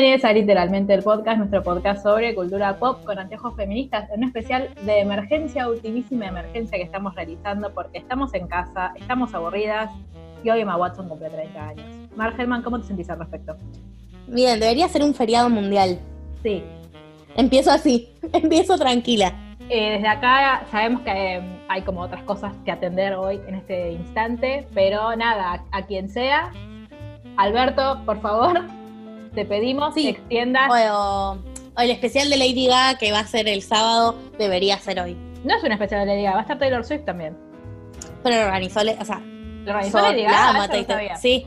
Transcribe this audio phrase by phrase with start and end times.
[0.00, 4.28] Bienvenidos a Literalmente el Podcast, nuestro podcast sobre cultura pop con anteojos feministas, en un
[4.28, 9.90] especial de emergencia, ultimísima emergencia que estamos realizando porque estamos en casa, estamos aburridas
[10.44, 11.86] y hoy Emma Watson cumple 30 años.
[12.14, 13.56] Mar Helman, ¿cómo te sentís al respecto?
[14.28, 15.98] Bien, debería ser un feriado mundial.
[16.44, 16.62] Sí,
[17.34, 19.32] Empiezo así, empiezo tranquila.
[19.68, 23.90] eh, desde acá sabemos que eh, hay como otras cosas que atender hoy en este
[23.90, 26.52] instante, pero nada, a, a quien sea,
[27.36, 28.64] Alberto, por favor,
[29.38, 30.02] te pedimos Sí.
[30.02, 30.68] que extiendas.
[30.70, 31.38] O,
[31.76, 35.16] o el especial de Lady Gaga que va a ser el sábado, debería ser hoy.
[35.44, 37.36] No es una especial de Lady Gaga, va a estar Taylor Swift también.
[38.24, 40.48] Pero lo organizó, o sea, ¿Lo organizó Lady la Gaga?
[40.48, 40.88] amo a Eso no Taylor.
[40.90, 41.16] sabía.
[41.16, 41.46] Sí.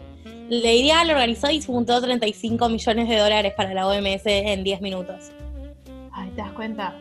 [0.49, 4.79] Lady Gaga lo organizó y juntó 35 millones de dólares para la OMS en 10
[4.81, 5.31] minutos.
[6.13, 6.95] Ay, ¿te das cuenta?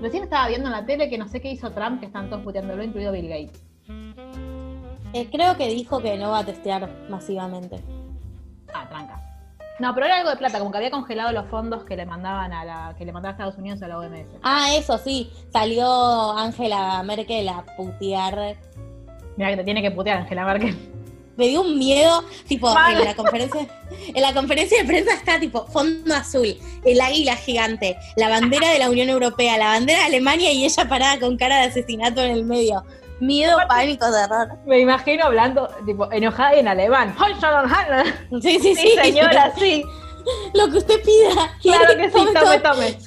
[0.00, 2.42] Recién estaba viendo en la tele que no sé qué hizo Trump, que están todos
[2.42, 3.62] puteándolo, incluido Bill Gates.
[5.12, 7.80] Eh, creo que dijo que no va a testear masivamente.
[8.74, 9.22] Ah, tranca.
[9.78, 12.52] No, pero era algo de plata, como que había congelado los fondos que le mandaban
[12.52, 14.26] a la, que le mandaba a Estados Unidos a la OMS.
[14.42, 18.56] Ah, eso sí, salió Angela Merkel a putear
[19.36, 20.76] Mira que te tiene que putear Angela Merkel.
[21.36, 23.68] me dio un miedo, tipo, en la conferencia,
[24.12, 28.80] en la conferencia de prensa está tipo fondo azul, el águila gigante, la bandera de
[28.80, 32.32] la Unión Europea, la bandera de Alemania y ella parada con cara de asesinato en
[32.32, 32.82] el medio.
[33.20, 34.58] Miedo, pánico, terror.
[34.66, 37.14] Me imagino hablando, tipo, enojada y en alemán.
[38.40, 38.76] Sí, sí, sí.
[38.76, 39.82] Sí, señora, sí.
[40.54, 41.50] Lo que usted pida.
[41.62, 42.98] Claro que sí, tome, tome, tome.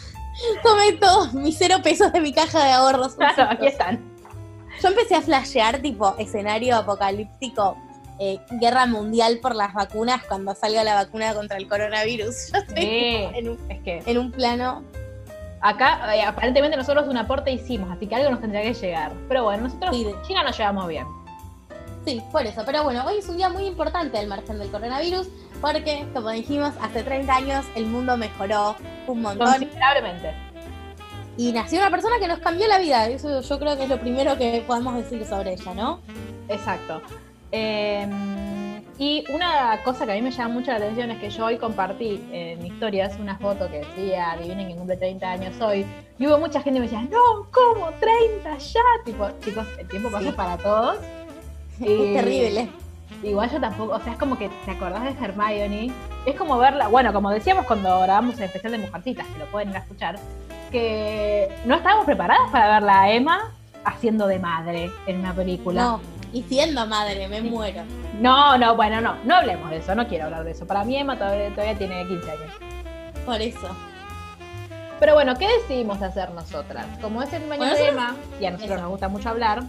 [0.63, 3.13] tome todos mis cero pesos de mi caja de ahorros.
[3.15, 3.99] Claro, aquí están.
[4.81, 7.77] Yo empecé a flashear tipo escenario apocalíptico,
[8.19, 12.49] eh, guerra mundial por las vacunas cuando salga la vacuna contra el coronavirus.
[12.53, 13.27] Yo estoy Sí.
[13.35, 14.83] en un, Es que en un plano
[15.61, 19.13] acá, eh, aparentemente nosotros un aporte hicimos, así que algo nos tendría que llegar.
[19.27, 21.05] Pero bueno, nosotros Sí, China nos llevamos bien.
[22.05, 22.63] Sí, por eso.
[22.65, 25.27] Pero bueno, hoy es un día muy importante al margen del coronavirus,
[25.61, 28.75] porque, como dijimos, hace 30 años el mundo mejoró
[29.07, 30.33] un montón Considerablemente.
[31.37, 33.07] y nació una persona que nos cambió la vida.
[33.07, 35.99] Eso yo creo que es lo primero que podemos decir sobre ella, ¿no?
[36.49, 37.01] Exacto.
[37.51, 38.07] Eh,
[39.01, 41.57] y una cosa que a mí me llama mucho la atención es que yo hoy
[41.57, 45.87] compartí en historias una foto que decía, adivinen que cumple 30 años hoy,
[46.19, 47.89] y hubo mucha gente que me decía, no, ¿cómo?
[47.99, 48.79] 30 ya.
[49.03, 50.31] Tipo, chicos, el tiempo pasa Sí.
[50.33, 50.97] para todos.
[51.81, 52.69] Es Y terrible.
[53.23, 55.91] Igual yo tampoco, o sea, es como que te acordás de Hermione,
[56.27, 59.69] es como verla, bueno, como decíamos cuando grabamos el especial de Mujercitas, que lo pueden
[59.71, 60.19] ir a escuchar,
[60.71, 63.51] que no estábamos preparadas para verla a Emma
[63.83, 65.81] haciendo de madre en una película.
[65.81, 66.01] No,
[66.33, 67.83] y siendo madre, me muero.
[68.19, 70.65] No, no, bueno, no, no hablemos de eso, no quiero hablar de eso.
[70.65, 72.53] Para mí Emma todavía, todavía tiene 15 años.
[73.25, 73.75] Por eso.
[74.99, 76.85] Pero bueno, ¿qué decidimos hacer nosotras?
[77.01, 78.81] Como es el Bueno, de Emma, y a nosotros Eso.
[78.81, 79.63] nos gusta mucho hablar,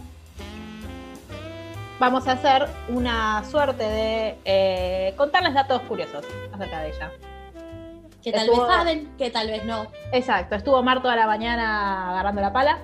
[1.99, 6.23] vamos a hacer una suerte de eh, contarles datos curiosos
[6.53, 7.11] acerca de ella.
[8.21, 9.87] Que tal Estuvo- vez saben, que tal vez no.
[10.11, 12.77] Exacto, estuvo Mar toda la mañana agarrando la pala,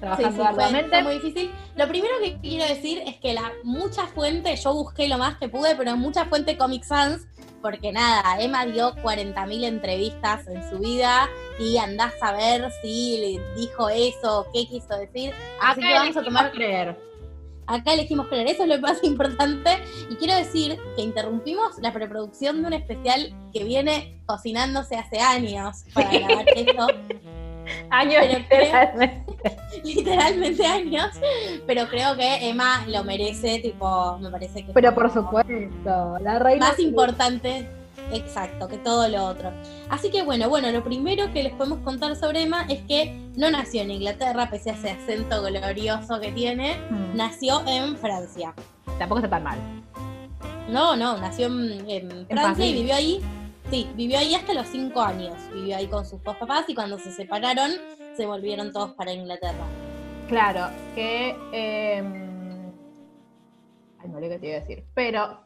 [0.00, 0.88] Sí, sí, trabajando fue, arduamente.
[0.88, 1.50] fue muy difícil.
[1.76, 5.48] Lo primero que quiero decir es que la mucha fuente, yo busqué lo más que
[5.48, 7.26] pude, pero mucha fuente Comic Sans,
[7.60, 11.28] porque nada, Emma dio 40.000 entrevistas en su vida
[11.58, 15.34] y andás a ver si dijo eso, qué quiso decir.
[15.60, 16.98] Así Acá que vamos a tomar creer.
[17.66, 19.78] Acá elegimos creer, eso es lo más importante.
[20.08, 25.84] Y quiero decir que interrumpimos la preproducción de un especial que viene cocinándose hace años
[25.92, 26.86] para grabar esto,
[27.90, 29.56] Años literalmente.
[29.84, 31.10] literalmente años,
[31.66, 36.68] pero creo que Emma lo merece, tipo, me parece que Pero por supuesto, la reina.
[36.68, 37.68] más importante,
[38.12, 39.52] exacto, que todo lo otro.
[39.88, 43.50] Así que bueno, bueno, lo primero que les podemos contar sobre Emma es que no
[43.50, 48.54] nació en Inglaterra, pese a ese acento glorioso que tiene, Mm, nació en Francia.
[48.98, 49.58] Tampoco está tan mal.
[50.68, 53.20] No, no, nació en, en Francia y vivió ahí.
[53.70, 55.48] Sí, vivió ahí hasta los cinco años.
[55.52, 57.70] Vivió ahí con sus dos papás y cuando se separaron
[58.12, 59.66] se volvieron todos para Inglaterra.
[60.26, 61.36] Claro, que.
[61.52, 62.02] eh,
[63.98, 64.84] Ay, no sé qué te iba a decir.
[64.94, 65.40] Pero.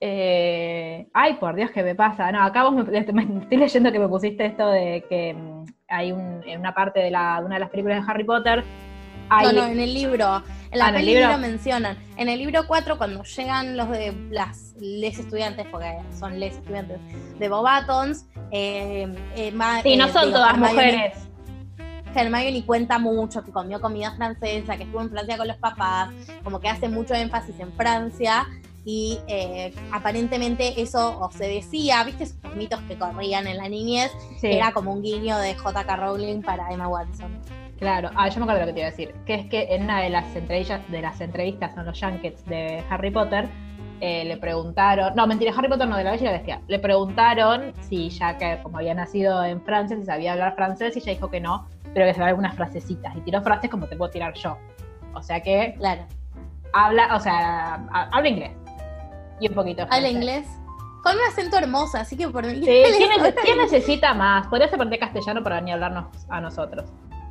[0.00, 2.30] eh, Ay, por Dios, ¿qué me pasa?
[2.32, 6.12] No, acá vos me, me- estoy leyendo que me pusiste esto de que mm, hay
[6.12, 8.64] un- en una parte de, la, de una de las películas de Harry Potter
[9.30, 10.42] Hay- No, no, en el libro.
[10.70, 11.32] En la Ah, ¿en el peli libro?
[11.32, 11.96] lo mencionan.
[12.16, 16.98] En el libro 4, cuando llegan los de las les estudiantes, porque son les estudiantes
[17.38, 19.52] de Bobatons, eh, eh,
[19.82, 21.12] Sí, no eh, son digo, todas Hermione- mujeres.
[22.14, 26.10] Hermione cuenta mucho que comió comida francesa, que estuvo en Francia con los papás,
[26.42, 28.46] como que hace mucho énfasis en Francia
[28.84, 34.10] y eh, aparentemente eso o se decía, ¿viste esos mitos que corrían en la niñez?
[34.40, 35.96] Sí, Era como un guiño de J.K.
[35.96, 37.38] Rowling para Emma Watson.
[37.78, 38.10] Claro.
[38.16, 39.14] Ah, yo me acuerdo lo que te iba a decir.
[39.26, 42.82] Que es que en una de las entrevistas, de las entrevistas en los Junkets de
[42.90, 43.48] Harry Potter,
[44.00, 45.14] eh, le preguntaron.
[45.16, 46.60] No, mentira, Harry Potter no, de la Bella y la Bestia.
[46.68, 51.00] Le preguntaron si ya que como había nacido en Francia, si sabía hablar francés, y
[51.00, 53.16] ella dijo que no, pero que sabía algunas frasecitas.
[53.16, 54.56] Y tiró frases como te puedo tirar yo.
[55.14, 56.02] O sea que Claro.
[56.72, 58.52] habla, o sea, ha- habla inglés.
[59.40, 59.86] Y un poquito.
[59.90, 60.46] Habla inglés.
[61.02, 62.56] Con un acento hermoso, así que por mí.
[62.56, 62.62] Sí,
[62.98, 64.46] ¿quién, neces- quién necesita más?
[64.48, 66.84] Podrías aprender castellano para venir a hablarnos a nosotros.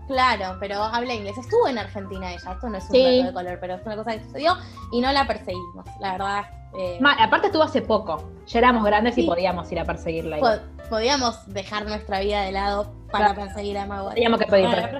[0.07, 1.37] Claro, pero habla inglés.
[1.37, 3.17] Estuvo en Argentina ella, esto no es un Sí.
[3.17, 4.53] dato de color, pero es una cosa que sucedió
[4.91, 6.45] y no la perseguimos, la verdad.
[6.77, 8.29] eh, Ma- aparte estuvo hace poco.
[8.47, 10.37] Ya éramos grandes y podíamos ir a perseguirla.
[10.37, 13.41] po- podíamos dejar nuestra vida de lado para Claro.
[13.47, 14.13] perseguir a Watson.
[14.13, 14.99] Teníamos que pedir Bueno,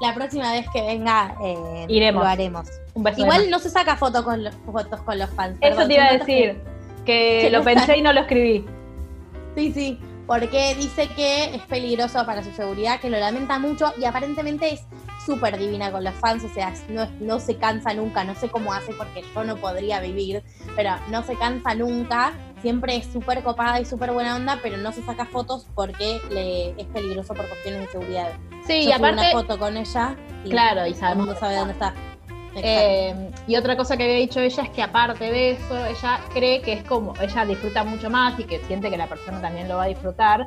[0.00, 2.22] la, próxima vez que venga eh, Iremos.
[2.24, 2.68] lo haremos.
[2.94, 3.20] Un beso.
[3.20, 5.56] Igual no se saca foto con los, fotos con los fans.
[5.60, 6.60] Eso perdón, te iba a decir.
[7.06, 8.66] Que que lo pensé y no lo escribí.
[9.56, 14.04] Sí, sí, porque dice que es peligroso para su seguridad, que lo lamenta mucho y
[14.04, 14.86] aparentemente es
[15.24, 18.72] súper divina con los fans, o sea, no, no se cansa nunca, no sé cómo
[18.72, 20.42] hace porque yo no podría vivir,
[20.74, 24.92] pero no se cansa nunca, siempre es súper copada y súper buena onda, pero no
[24.92, 28.32] se saca fotos porque le es peligroso por cuestiones de seguridad.
[28.66, 29.20] Sí, Yo y aparte.
[29.20, 31.94] una foto con ella y Claro, y todo el sabemos mundo sabe dónde está.
[32.54, 36.60] Eh, y otra cosa que había dicho ella es que aparte de eso, ella cree
[36.60, 39.76] que es como, ella disfruta mucho más y que siente que la persona también lo
[39.78, 40.46] va a disfrutar,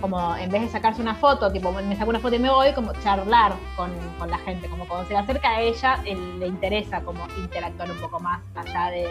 [0.00, 2.72] como en vez de sacarse una foto, tipo me saco una foto y me voy,
[2.72, 6.46] como charlar con, con la gente, como cuando se le acerca a ella, él- le
[6.48, 9.06] interesa como interactuar un poco más allá de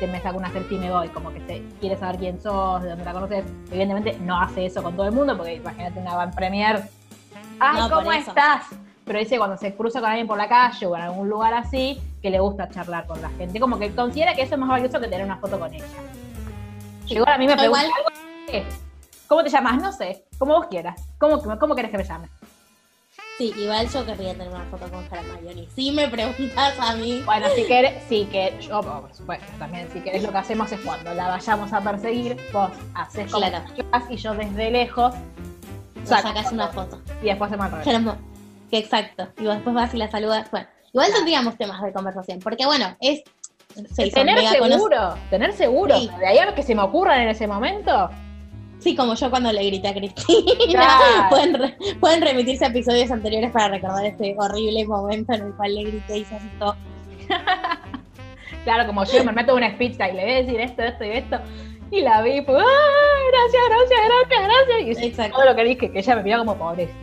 [0.00, 2.82] que me saco una selfie y me voy, como que se quiere saber quién sos,
[2.82, 3.44] de dónde la conoces.
[3.70, 6.82] Evidentemente no hace eso con todo el mundo, porque imagínate una van premier.
[7.60, 8.30] ¡Ay, No, por cómo eso.
[8.30, 8.62] estás!
[9.08, 11.98] Pero dice cuando se cruza con alguien por la calle o en algún lugar así,
[12.20, 13.58] que le gusta charlar con la gente.
[13.58, 15.84] Como que considera que eso es más valioso que tener una foto con ella.
[17.06, 18.68] Igual a mí me pregunta algo.
[19.26, 19.80] ¿Cómo te llamas?
[19.82, 20.24] No sé.
[20.38, 21.00] Como vos quieras.
[21.18, 22.28] ¿Cómo, cómo querés que me llame?
[23.38, 25.68] Sí, igual yo querría tener una foto con Hermione.
[25.74, 30.00] Si me preguntas a mí, Bueno, si querés, sí que yo, por supuesto, también si
[30.00, 33.64] querés lo que hacemos es cuando la vayamos a perseguir, vos haces Claro.
[34.10, 35.14] y yo desde lejos
[36.04, 37.00] saco sacas una foto.
[37.22, 37.64] y después se me
[38.70, 39.28] que exacto.
[39.38, 40.50] Y vos después vas y la saludas.
[40.50, 43.22] Bueno, igual tendríamos temas de conversación, porque bueno, es.
[43.74, 45.96] son Tener seguro, tener seguro.
[45.98, 46.10] Sí.
[46.18, 48.10] De ahí a que se me ocurran en ese momento.
[48.78, 50.52] Sí, como yo cuando le grité a Cristina.
[50.70, 51.28] Claro.
[51.30, 55.74] pueden, re- pueden remitirse a episodios anteriores para recordar este horrible momento en el cual
[55.74, 56.76] le grité y se asustó.
[58.64, 61.04] Claro, como yo me meto en una speech y le voy a decir esto, esto
[61.04, 61.38] y esto.
[61.90, 63.18] Y la vi, pues, ¡ah!
[63.30, 64.98] Gracias, gracias, gracias, gracias.
[65.02, 65.36] Y Exacto.
[65.36, 66.98] todo lo que dije, que ella me miró como pobrecita.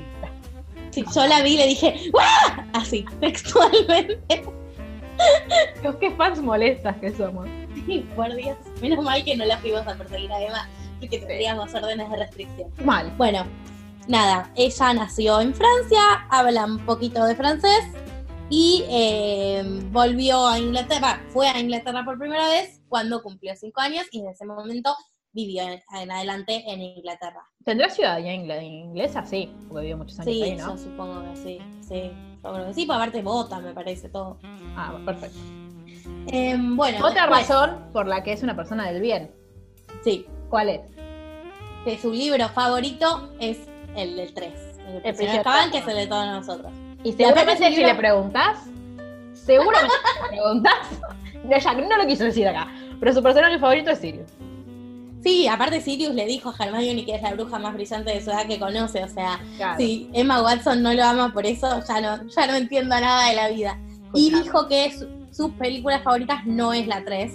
[0.95, 2.65] Sí, yo la vi y le dije, ¡Guau!
[2.71, 4.45] Así, textualmente.
[5.81, 7.50] Dios, qué fans molestas que somos.
[8.15, 10.69] Por Dios, menos mal que no la fuimos a perseguir a Emma,
[11.01, 12.71] porque tendríamos órdenes de restricción.
[12.86, 13.12] Mal.
[13.18, 13.45] Bueno,
[14.07, 17.83] nada, ella nació en Francia, habla un poquito de francés
[18.50, 24.06] y eh, volvió a Inglaterra, fue a Inglaterra por primera vez cuando cumplió cinco años
[24.12, 24.95] y en ese momento
[25.36, 27.44] vivió en, en adelante en Inglaterra.
[27.64, 29.26] ¿Tendrá ciudadanía ingle- inglesa?
[29.26, 30.69] Sí, porque vivió muchos años Sí, ahí, ¿no?
[30.71, 32.12] yo supongo que sí, sí,
[32.44, 34.40] yo creo que sí, pues aparte vota, me parece todo.
[34.78, 35.38] Ah, perfecto.
[36.28, 39.31] Eh, bueno, Otra después, razón por la que es una persona del bien.
[40.04, 40.81] Sí, ¿Cuál es?
[41.83, 43.59] que su libro favorito es
[43.95, 44.54] el del 3,
[44.88, 46.71] el, prisionero Azkaban, que es el de todos nosotros.
[47.04, 48.57] Y seguramente si libro- le preguntás,
[49.33, 50.74] seguramente si le preguntás,
[51.90, 52.68] no lo quiso decir acá,
[53.00, 54.31] pero su personaje favorito es Sirius.
[55.26, 58.30] Sí, aparte Sirius le dijo a Hermione que es la bruja más brillante de su
[58.30, 59.78] edad que conoce, o sea, Claro.
[59.80, 63.36] si Emma Watson no lo ama por eso, ya no, ya no entiendo nada de
[63.36, 63.80] la vida.
[64.14, 67.34] Y dijo que su- sus películas favoritas no es la 3,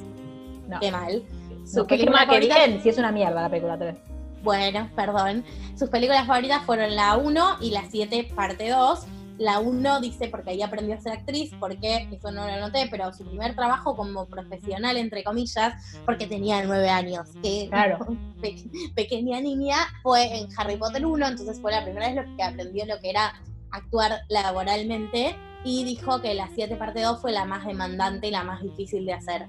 [0.69, 0.79] No.
[0.79, 1.23] qué mal.
[1.67, 3.97] Sus No, mal que bien, si es una mierda la película 3.
[4.45, 5.45] bueno, perdón.
[5.77, 9.01] Sus películas favoritas fueron la 1 y la 7 parte 2.
[9.41, 13.11] La 1 dice porque ahí aprendió a ser actriz, porque eso no lo noté, pero
[13.15, 15.73] su primer trabajo como profesional, entre comillas,
[16.05, 17.31] porque tenía 9 años.
[17.43, 18.07] Que Claro.
[18.43, 18.63] pe-
[18.95, 22.85] pequeña niña fue en Harry Potter 1, entonces fue la primera vez lo que aprendió
[22.85, 23.33] lo que era
[23.71, 28.45] actuar laboralmente y dijo que la 7 parte 2 fue la más demandante y la
[28.45, 29.47] más difícil de hacer.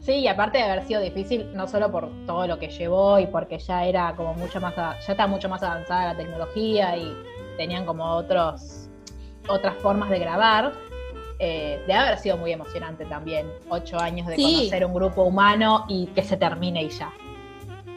[0.00, 3.26] Sí, y aparte de haber sido difícil, no solo por todo lo que llevó y
[3.26, 7.14] porque ya era como mucho más, ya está mucho más avanzada la tecnología y
[7.60, 8.88] tenían como otros,
[9.46, 10.72] otras formas de grabar.
[11.38, 14.54] Eh, debe haber sido muy emocionante también, ocho años de Sí.
[14.70, 17.12] conocer un grupo humano y que se termine y ya.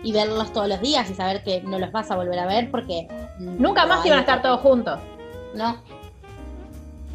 [0.04, 2.70] Y verlos todos los días y saber que no los vas a volver a ver
[2.72, 3.08] porque.
[3.40, 5.00] Nunca más iban a estar todos juntos.
[5.56, 5.78] No.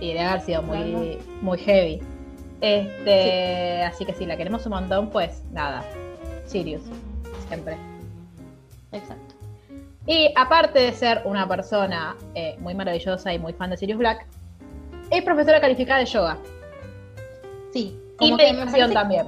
[0.00, 2.00] Y debe haber sido muy, muy heavy.
[2.62, 5.84] Este, Así que si la queremos un montón, pues nada.
[6.46, 6.82] Sirius,
[7.48, 7.76] siempre.
[8.92, 9.27] Exacto.
[10.08, 14.26] Y aparte de ser una persona eh, muy maravillosa y muy fan de Sirius Black,
[15.10, 16.38] es profesora calificada de yoga.
[17.72, 17.96] Sí.
[18.20, 19.26] Y como me meditación también.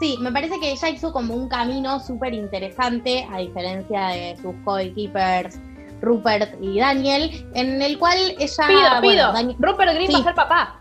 [0.00, 4.54] Sí, me parece que ella hizo como un camino súper interesante, a diferencia de sus
[4.64, 5.58] co-keepers
[6.00, 8.66] Rupert y Daniel, en el cual ella.
[8.68, 9.56] Pido, bueno, pido.
[9.58, 10.20] Rupert Green va Sí.
[10.20, 10.80] a ser papá.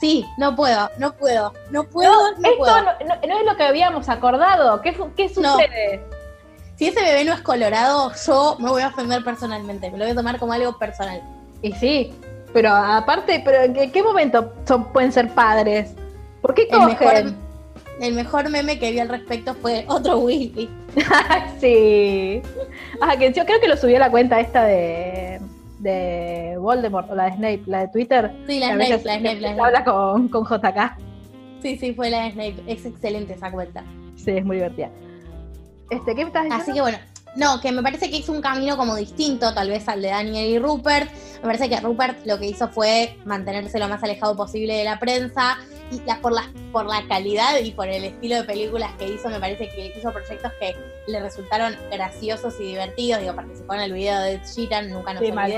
[0.00, 2.76] Sí, no puedo, no puedo, no puedo, no, Esto puedo.
[2.76, 4.80] no, no- no es lo que habíamos acordado.
[4.80, 5.08] ¿Qué, No.
[5.28, 6.06] sucede?
[6.80, 10.12] Si ese bebé no es colorado, yo me voy a ofender personalmente, me lo voy
[10.12, 11.20] a tomar como algo personal.
[11.60, 12.10] Y sí,
[12.54, 15.94] pero aparte, pero ¿en qué, momento son, pueden ser padres?
[16.40, 16.88] ¿Por qué El cogen?
[16.88, 17.34] mejor,
[18.00, 20.70] el mejor meme que vi al respecto fue otro Willy.
[21.60, 22.40] sí.
[23.02, 25.38] Ah, que yo creo que lo subió a la cuenta esta de,
[25.80, 28.32] de Voldemort o la de Snape, la de Twitter.
[28.46, 29.62] Sí, la Snape, veces la Snape, la Snape.
[29.66, 30.96] habla con, con JK.
[31.60, 32.62] Sí, sí, fue la de Snape.
[32.66, 33.84] Es excelente esa cuenta.
[34.16, 34.88] Sí, es muy divertida.
[35.90, 36.54] Este, ¿Qué estás diciendo?
[36.62, 36.98] Así que bueno,
[37.36, 40.48] no, que me parece que hizo un camino como distinto tal vez al de Daniel
[40.50, 41.10] y Rupert.
[41.36, 44.98] Me parece que Rupert lo que hizo fue mantenerse lo más alejado posible de la
[44.98, 45.58] prensa
[45.90, 49.28] y la- por, la, por la calidad y por el estilo de películas que hizo,
[49.30, 50.76] me parece que hizo proyectos que
[51.08, 53.20] le resultaron graciosos y divertidos.
[53.20, 55.50] Digo, participó en el video de Ed Sheeran, nunca nos Sí, mal.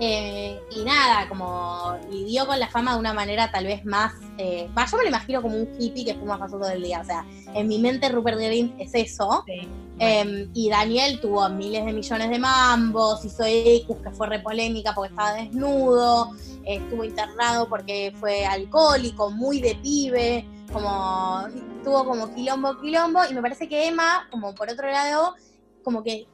[0.00, 4.12] Eh, y nada, como lidió con la fama de una manera tal vez más.
[4.38, 7.00] Eh, yo me lo imagino como un hippie que fuma paso todo el día.
[7.00, 7.24] O sea,
[7.54, 9.42] en mi mente Rupert Grint es eso.
[9.46, 9.68] Sí.
[10.00, 14.94] Eh, y Daniel tuvo miles de millones de mambos, hizo Ecus, que fue re polémica
[14.94, 16.30] porque estaba desnudo,
[16.64, 21.48] estuvo internado porque fue alcohólico, muy de pibe, como
[21.82, 25.34] tuvo como quilombo, quilombo, y me parece que Emma, como por otro lado,
[25.82, 26.28] como que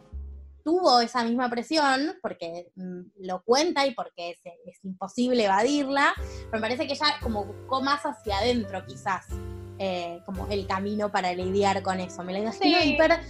[0.64, 6.52] tuvo esa misma presión, porque mm, lo cuenta y porque es, es imposible evadirla, pero
[6.52, 9.26] me parece que ella como buscó más hacia adentro quizás,
[9.78, 12.24] eh, como el camino para lidiar con eso.
[12.24, 12.88] Me la imagino Sí.
[12.94, 13.20] hiper,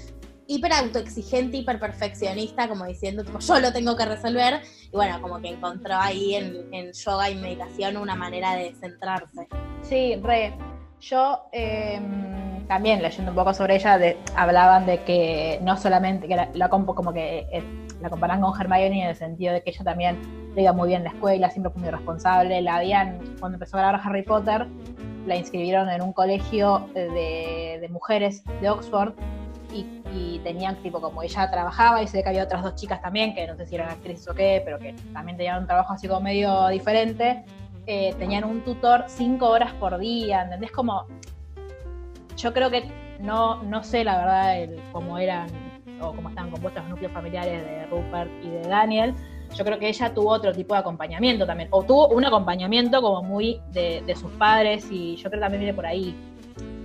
[0.46, 5.40] hiper autoexigente, hiper perfeccionista, como diciendo, tipo, yo lo tengo que resolver, y bueno, como
[5.40, 9.48] que encontró ahí en, en yoga y meditación una manera de centrarse.
[9.82, 10.56] Sí, re.
[11.10, 12.00] Yo eh,
[12.66, 13.98] también leyendo un poco sobre ella,
[14.36, 17.62] hablaban de que no solamente, que la, eh,
[18.00, 20.18] la comparan con Hermione en el sentido de que ella también
[20.54, 22.62] le iba muy bien en la escuela, siempre fue muy responsable.
[22.62, 24.66] La habían, cuando empezó a grabar Harry Potter,
[25.26, 29.12] la inscribieron en un colegio de, de mujeres de Oxford
[29.74, 29.84] y,
[30.14, 33.34] y tenían tipo como ella trabajaba y se ve que había otras dos chicas también,
[33.34, 36.08] que no sé si eran actrices o qué, pero que también tenían un trabajo así
[36.08, 37.44] como medio diferente
[37.86, 40.70] eh, tenían un tutor cinco horas por día, ¿entendés?
[40.72, 41.06] Como,
[42.36, 42.84] yo creo que
[43.20, 45.48] no, no sé la verdad el, cómo eran
[46.00, 49.14] o cómo estaban compuestos los núcleos familiares de Rupert y de Daniel.
[49.54, 53.22] Yo creo que ella tuvo otro tipo de acompañamiento también, o tuvo un acompañamiento como
[53.22, 56.14] muy de, de sus padres y yo creo que también viene por ahí.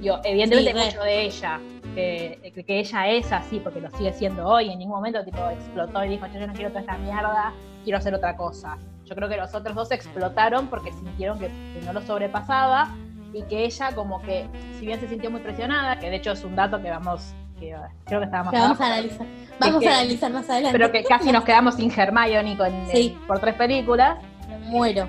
[0.01, 1.59] Yo, evidentemente Sí, mucho de ella,
[1.95, 6.03] que, que- ella es así porque lo sigue siendo hoy, en ningún momento tipo explotó
[6.05, 7.51] y dijo, yo no quiero toda esta mierda,
[7.83, 8.77] quiero hacer otra cosa.
[9.09, 12.89] Yo creo que los otros dos explotaron porque sintieron que, que no lo sobrepasaba
[13.33, 14.47] y que ella como que,
[14.79, 17.75] si bien se sintió muy presionada, que de hecho es un dato que vamos, que
[18.05, 19.27] creo que estábamos Que vamos a analizar,
[19.59, 20.77] vamos que- a analizar más adelante.
[20.77, 23.17] pero que casi nos quedamos sin Hermione con, Sí.
[23.27, 24.19] por tres películas.
[24.47, 25.07] Me muero.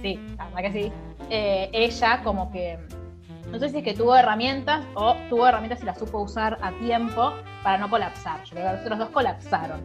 [0.00, 0.92] Sí, la verdad que sí.
[1.28, 2.78] Eh, ella como que,
[3.50, 6.72] no sé si es que tuvo herramientas o tuvo herramientas y las supo usar a
[6.78, 8.42] tiempo para no colapsar.
[8.44, 9.80] Yo creo que los otros dos colapsaron.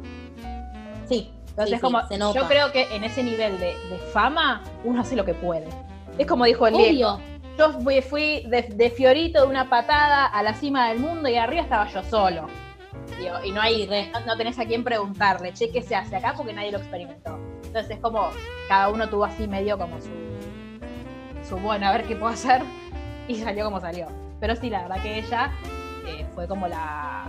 [1.06, 1.34] Sí.
[1.52, 2.02] Entonces, sí, como,
[2.34, 5.68] yo creo que en ese nivel de, de fama, uno hace lo que puede.
[6.18, 7.20] Es como dijo el Diego.
[7.58, 11.36] Yo fui, fui de, de Fiorito de una patada a la cima del mundo y
[11.36, 12.48] arriba estaba yo solo.
[13.20, 16.34] Digo, y no hay, no, no tenés a quién preguntarle, che, ¿qué se hace acá?
[16.36, 17.38] Porque nadie lo experimentó.
[17.66, 18.30] Entonces es como,
[18.68, 20.10] cada uno tuvo así medio como su,
[21.48, 22.62] su bueno, a ver qué puedo hacer,
[23.28, 24.08] y salió como salió.
[24.40, 25.52] Pero sí, la verdad que ella
[26.08, 27.26] eh, fue como la,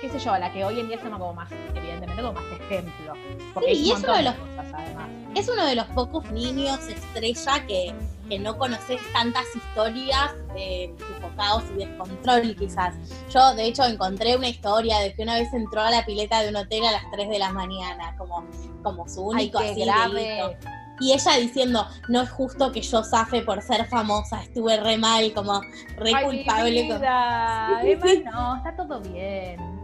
[0.00, 2.44] qué sé yo, la que hoy en día se llama como más, evidentemente, como más
[2.60, 3.12] ejemplo.
[3.54, 5.08] Porque Sí, y es uno de de los- cosas, además.
[5.34, 7.94] Es uno de los pocos niños estrella que,
[8.28, 12.94] que no conoces tantas historias eh, enfocados y descontrol, quizás.
[13.32, 16.48] Yo, de hecho, encontré una historia de que una vez entró a la pileta de
[16.48, 18.44] un hotel a las 3 de la mañana, como,
[18.82, 20.56] como su Ay, único qué así grave.
[21.02, 25.32] Y ella diciendo, no es justo que yo zafe por ser famosa, estuve re mal,
[25.32, 25.62] como
[25.96, 26.88] re Ay, mi culpable.
[26.88, 27.78] con- vida.
[27.82, 29.79] Sí, sí, Emma, no, está todo bien.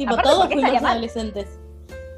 [0.00, 1.46] Tipo, Aparte, todos ¿por qué estaría fuimos adolescentes.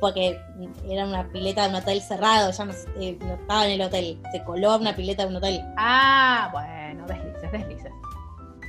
[0.00, 0.40] porque
[0.88, 4.20] era una pileta de un hotel cerrado, ya no, eh, no estaba en el hotel,
[4.30, 5.60] se coló a una pileta de un hotel.
[5.76, 7.92] Ah, bueno, deslices, deslices.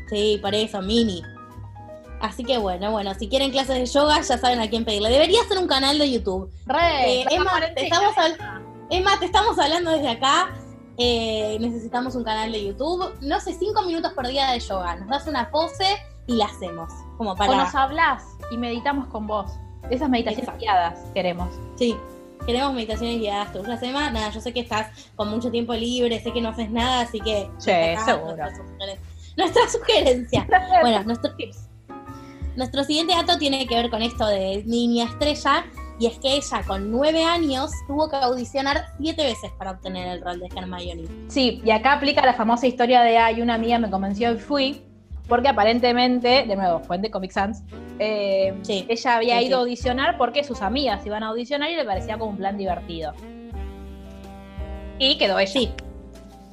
[0.10, 1.22] Sí, por eso, mini.
[2.22, 5.10] Así que bueno, bueno, si quieren clases de yoga ya saben a quién pedirle.
[5.10, 6.50] Debería ser un canal de YouTube.
[6.65, 10.50] Re, Eh, Emma, te estamos habl- Emma, te estamos hablando desde acá.
[10.98, 13.13] Eh, necesitamos un canal de YouTube.
[13.22, 14.96] No sé, cinco minutos por día de yoga.
[14.96, 15.86] Nos das una pose
[16.27, 16.92] y la hacemos.
[17.18, 17.56] Como O para.
[17.56, 19.51] nos hablas y meditamos con vos.
[19.89, 20.62] Esas meditaciones Exacto.
[20.62, 21.50] guiadas queremos.
[21.75, 21.96] Sí.
[22.46, 24.12] Queremos meditaciones guiadas todas las semanas.
[24.13, 27.20] Nada, yo sé que estás con mucho tiempo libre, sé que no haces nada, así
[27.20, 27.50] que.
[27.58, 27.72] Sí,
[28.06, 28.36] seguro.
[28.36, 29.00] Nuestra sugeren-
[29.38, 30.48] nuestra sugerencia.
[30.82, 31.32] Bueno, nuestro,
[32.56, 35.65] nuestro siguiente dato tiene que ver con esto de niña estrella,
[36.00, 40.22] y es que ella con nueve años tuvo que audicionar siete veces para obtener el
[40.22, 41.06] rol de Hermione.
[41.30, 44.84] Sí, y acá aplica la famosa historia de hay una amiga me convenció y fui,
[45.27, 47.63] porque aparentemente, de nuevo, fuente Comic Sans,
[48.00, 51.75] eh, Sí, ella había sí, ido a audicionar porque sus amigas iban a audicionar y
[51.75, 53.13] le parecía como un plan divertido.
[55.00, 55.51] Y quedó ella.
[55.51, 55.72] Sí.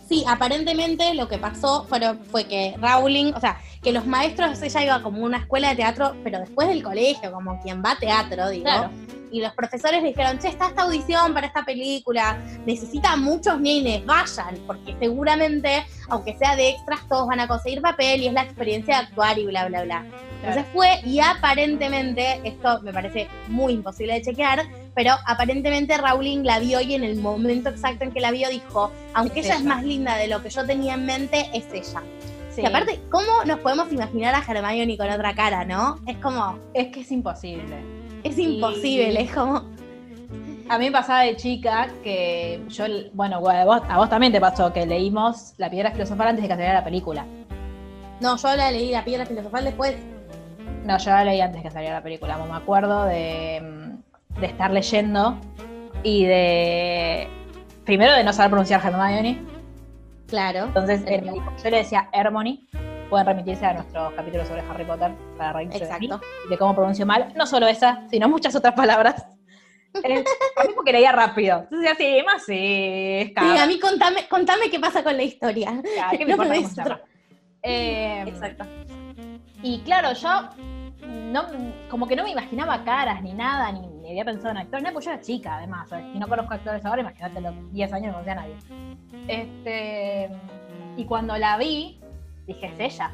[0.08, 2.00] Sí, aparentemente lo que pasó fue,
[2.30, 5.76] fue que Rowling, o sea, que los maestros, ella iba como a una escuela de
[5.76, 8.64] teatro, pero después del colegio, como quien va a teatro, digo.
[8.64, 8.90] Claro.
[9.32, 14.04] Y los profesores le dijeron, che, está esta audición para esta película, necesita muchos nenes,
[14.04, 18.42] vayan, porque seguramente, aunque sea de extras, todos van a conseguir papel y es la
[18.42, 20.04] experiencia de actuar y bla, bla, bla.
[20.42, 24.64] Entonces fue, y aparentemente, esto me parece muy imposible de chequear,
[24.96, 28.90] pero aparentemente Rowling la vio y en el momento exacto en que la vio dijo,
[29.14, 32.02] aunque Es ella es más linda de lo que yo tenía en mente, es ella.
[32.50, 32.62] Sí.
[32.62, 35.96] Y aparte, ¿cómo nos podemos imaginar a Hermione con otra cara, no?
[36.06, 37.76] Es como, es que es imposible.
[38.24, 39.62] es Y- imposible, es como,
[40.68, 44.40] A mí me pasaba de chica que yo, bueno, a vos, a vos también te
[44.40, 47.24] pasó que leímos La Piedra Filosofal antes de que saliera la película.
[48.20, 49.96] no, yo la leí la piedra filosofal después,
[50.84, 52.36] No, yo la leí antes que saliera la película.
[52.38, 53.92] Me acuerdo de,
[54.40, 55.36] de estar leyendo
[56.02, 57.28] y de.
[57.84, 59.38] Primero de no saber pronunciar Hermione.
[60.30, 60.64] Claro.
[60.66, 61.04] Entonces
[61.62, 62.60] yo le decía Hermione.
[63.10, 66.20] Pueden remitirse a nuestros capítulos sobre Harry Potter para reírse de mí, Exacto.
[66.48, 67.32] de cómo pronuncio mal.
[67.34, 69.26] No solo esa, sino muchas otras palabras.
[70.04, 70.22] Eh,
[70.56, 71.62] a mí porque leía rápido.
[71.64, 75.82] Entonces decía, sí, más sí, Sí, a mí contame, contame qué pasa con la historia.
[75.96, 76.64] Ya, ¿qué me no me.
[77.64, 78.64] Eh, Exacto.
[79.64, 80.48] Y claro, yo
[81.10, 81.46] no,
[81.88, 84.92] como que no me imaginaba caras ni nada, ni, ni había pensado en actores, no,
[84.92, 86.06] pues yo era chica además, ¿sabes?
[86.14, 88.56] no conozco actores ahora, imagínate, los 10 años no conocía a nadie.
[89.28, 90.30] Este,
[90.96, 92.00] y cuando la vi,
[92.46, 93.10] dije, es ella.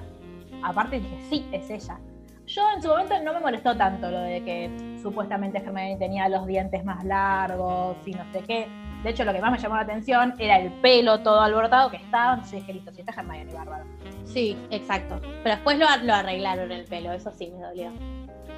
[0.63, 1.99] Aparte dije, sí, es ella.
[2.47, 6.47] Yo en su momento no me molestó tanto lo de que supuestamente Hermione tenía los
[6.47, 8.69] dientes más largos y no sé qué.
[9.03, 11.97] De hecho, lo que más me llamó la atención era el pelo todo alborotado que
[11.97, 12.35] estaba.
[12.35, 13.85] Entonces dije, listo, si está Hermione, bárbaro.
[14.27, 15.21] Sí, exacto.
[15.43, 17.91] Pero después lo, lo arreglaron el pelo, eso sí me dolió.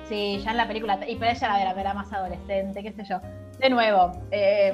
[0.08, 3.04] Sí, ya en la película, y pero ella la verá, verá más adolescente, qué sé
[3.04, 3.20] yo.
[3.58, 4.72] De nuevo, eh,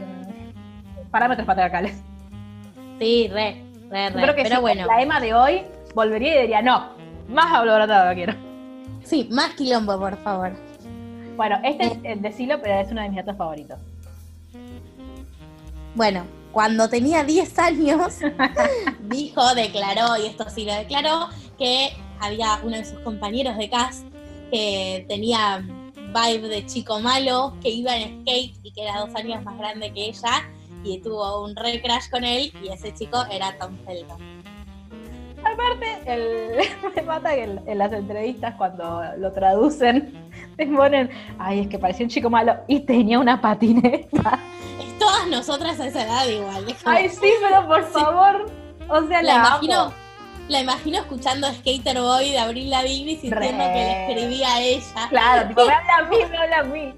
[1.10, 2.00] parámetros patriarcales.
[3.00, 4.22] Sí, re, re, re.
[4.22, 5.62] creo que Pero sí, bueno, la Emma de hoy
[5.94, 6.90] volvería y diría, no,
[7.28, 8.34] más alborotado quiero.
[9.02, 10.52] sí, más quilombo, por favor.
[11.36, 13.78] Bueno, este es eh, decilo, pero es uno de mis datos favoritos.
[15.96, 18.18] Bueno, cuando tenía 10 años,
[19.00, 21.90] dijo, declaró, y esto sí lo declaró, que
[22.20, 24.06] había uno de sus compañeros de cast
[24.50, 29.42] que tenía vibe de chico malo, que iba en skate y que era dos años
[29.42, 30.48] más grande que ella,
[30.84, 34.22] y tuvo un re crash con él, y ese chico era Tom Felton.
[35.44, 36.58] Aparte, el,
[36.96, 40.14] me mata que en, en las entrevistas cuando lo traducen,
[40.56, 44.38] te ponen, ay, es que parecía un chico malo y tenía una patineta.
[44.98, 46.64] Todas nosotras a esa edad igual.
[46.64, 48.50] como- Ay, sí, pero por favor.
[48.88, 49.92] O sea, la la, imagino, amo.
[50.48, 53.72] la imagino escuchando Skater Boy de Abril Lavigne y sintiendo Re.
[53.72, 55.08] que le escribía a ella.
[55.08, 56.94] Claro, tipo, me habla a mí, me habla a mí.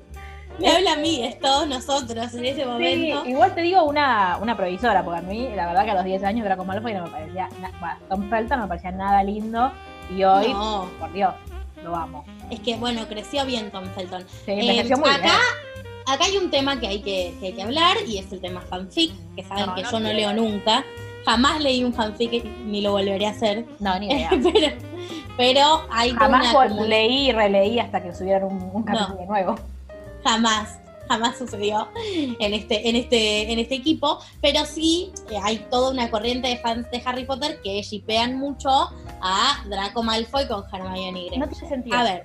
[0.59, 3.27] Me habla a mí, es todos nosotros en ese Sí, momento.
[3.27, 6.25] igual te digo una, una provisora, porque a mí, la verdad que a los 10
[6.25, 9.71] años Draco Malfoy no me parecía, na- bueno, Tom Felton no me parecía nada lindo,
[10.11, 11.35] y hoy, No, por Dios,
[11.85, 12.25] lo amo.
[12.51, 14.25] es que bueno, creció bien Tom Felton.
[14.47, 15.35] Sí, Eh, envejeció muy acá, bien.
[16.07, 18.61] Acá hay un tema que hay que, que hay que hablar y es el tema
[18.63, 20.85] fanfic, que saben No, que no yo no leo nunca.
[21.25, 23.65] Jamás leí un fanfic ni lo volveré a hacer.
[23.81, 24.31] No, ni idea.
[24.31, 24.69] pero,
[25.37, 29.57] pero hay Jamás una leí y releí hasta que subieran un, un capítulo nuevo.
[30.25, 31.89] jamás, jamás sucedió
[32.39, 36.57] en este, en este, en este equipo, pero sí eh, hay toda una corriente de
[36.59, 38.69] fans de Harry Potter que shipean mucho
[39.21, 41.39] a Draco Malfoy con Hermione Granger.
[41.39, 41.97] No tiene sentido.
[41.97, 42.25] A ver,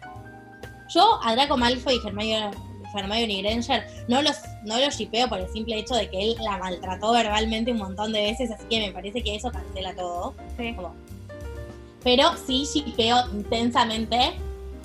[0.94, 2.52] yo a Draco Malfoy y Hermione,
[3.00, 6.58] Hermione Granger no los, no los shipeo por el simple hecho de que él la
[6.58, 10.34] maltrató verbalmente un montón de veces, así que me parece que eso cancela todo.
[10.58, 10.76] Sí.
[12.04, 14.34] Pero sí shipeo intensamente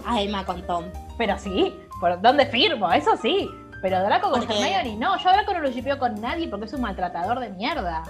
[0.05, 0.85] a Emma con Tom.
[1.19, 2.93] Pero sí, ¿por dónde firmo?
[2.93, 3.49] Eso sí.
[3.83, 6.67] Pero Draco con Porque- Hermione no, yo a Draco no lo shipeo con nadie porque
[6.67, 8.03] es un maltratador de mierda.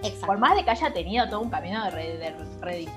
[0.00, 0.38] Por Exacto.
[0.38, 2.88] más de que haya tenido todo un camino de, re- de redi-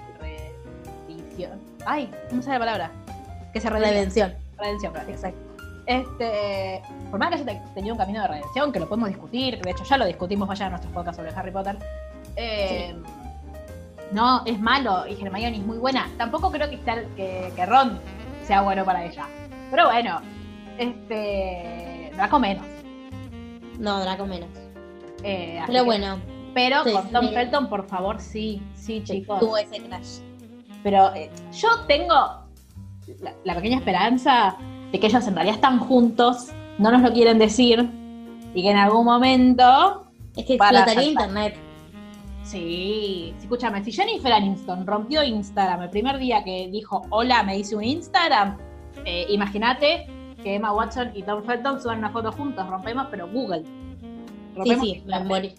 [1.08, 1.60] reddición.
[1.86, 2.92] Ay, ¿cómo sale la palabra?
[3.52, 3.70] Que se.
[3.70, 4.34] Redención.
[4.58, 5.40] Redención, claro, exacto.
[5.86, 9.56] Este, por más que haya te- tenido un camino de redención, que lo podemos discutir,
[9.58, 11.78] que de hecho ya lo discutimos vaya en nuestros podcasts sobre Harry Potter.
[12.36, 12.96] eh,
[14.12, 16.08] No, es malo y Hermione es muy buena.
[16.18, 18.00] Tampoco creo que, que, que Ron
[18.46, 19.26] sea bueno para ella.
[19.72, 20.22] Pero bueno,
[20.78, 22.12] este.
[22.16, 22.66] Draco menos.
[23.80, 24.50] No, Draco menos.
[25.24, 26.18] Eh, Pero que- bueno,
[26.54, 27.34] Pero Sí, con Tom sí.
[27.34, 29.40] Felton, por favor, sí, sí, chicos.
[29.40, 30.20] tuvo ese crash.
[30.84, 32.14] Pero eh, yo tengo
[33.22, 34.56] la, la pequeña esperanza
[34.94, 37.90] de que ellos en realidad están juntos, no nos lo quieren decir,
[38.54, 40.06] y que en algún momento.
[40.38, 41.56] Es que explotaría internet.
[42.44, 47.58] Sí, sí, escúchame, si Jennifer Aniston rompió Instagram el primer día que dijo hola, me
[47.58, 48.58] hice un Instagram,
[49.06, 50.08] eh, imagínate
[50.44, 53.64] que Emma Watson y Tom Felton suban una foto juntos, rompemos, pero Google.
[53.64, 55.28] Sí, Rompemos sí, Internet.
[55.28, 55.56] mori-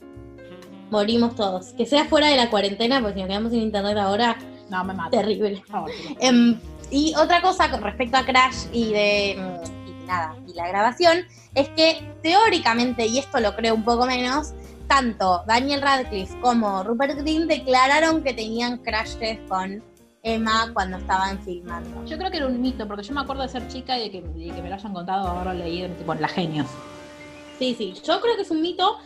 [0.91, 1.73] morimos todos.
[1.73, 4.37] Que sea fuera de la cuarentena, porque si nos quedamos sin internet ahora,
[4.71, 5.11] No, me mato.
[5.11, 5.57] terrible.
[5.57, 5.91] Por favor,
[6.91, 11.19] y otra cosa con respecto a Crash y de, mm, y nada, y la grabación,
[11.55, 14.53] es que teóricamente, y esto lo creo un poco menos,
[14.89, 19.83] tanto Daniel Radcliffe como Rupert Green declararon que tenían crashes con
[20.23, 22.05] Emma cuando estaban filmando.
[22.07, 24.11] Yo creo que era un mito, porque yo me acuerdo de ser chica y de
[24.11, 26.67] que, de que me lo hayan contado, ahora leído, tipo, en La Genios.
[27.59, 28.97] Sí, sí, yo creo que es un mito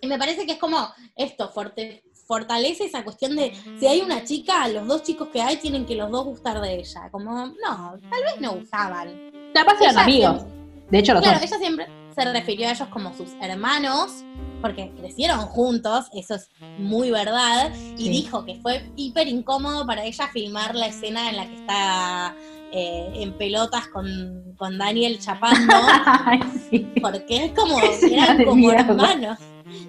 [0.00, 4.24] y me parece que es como esto, forte- fortalece esa cuestión de si hay una
[4.24, 7.08] chica, los dos chicos que hay tienen que los dos gustar de ella.
[7.10, 9.30] Como, no, tal vez no gustaban.
[9.54, 10.42] Capaz eran amigos.
[10.90, 11.44] De hecho, Claro, son.
[11.48, 14.24] ella siempre se refirió a ellos como sus hermanos,
[14.60, 18.08] porque crecieron juntos, eso es muy verdad, y Sí.
[18.08, 22.34] dijo que fue hiper incómodo para ella filmar la escena en la que está
[22.72, 25.74] eh, en pelotas con, con Daniel chapando,
[26.70, 26.86] sí.
[27.00, 27.78] porque es como,
[28.10, 29.38] eran como hermanos.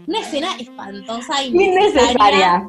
[0.08, 2.68] Una escena espantosa y innecesaria,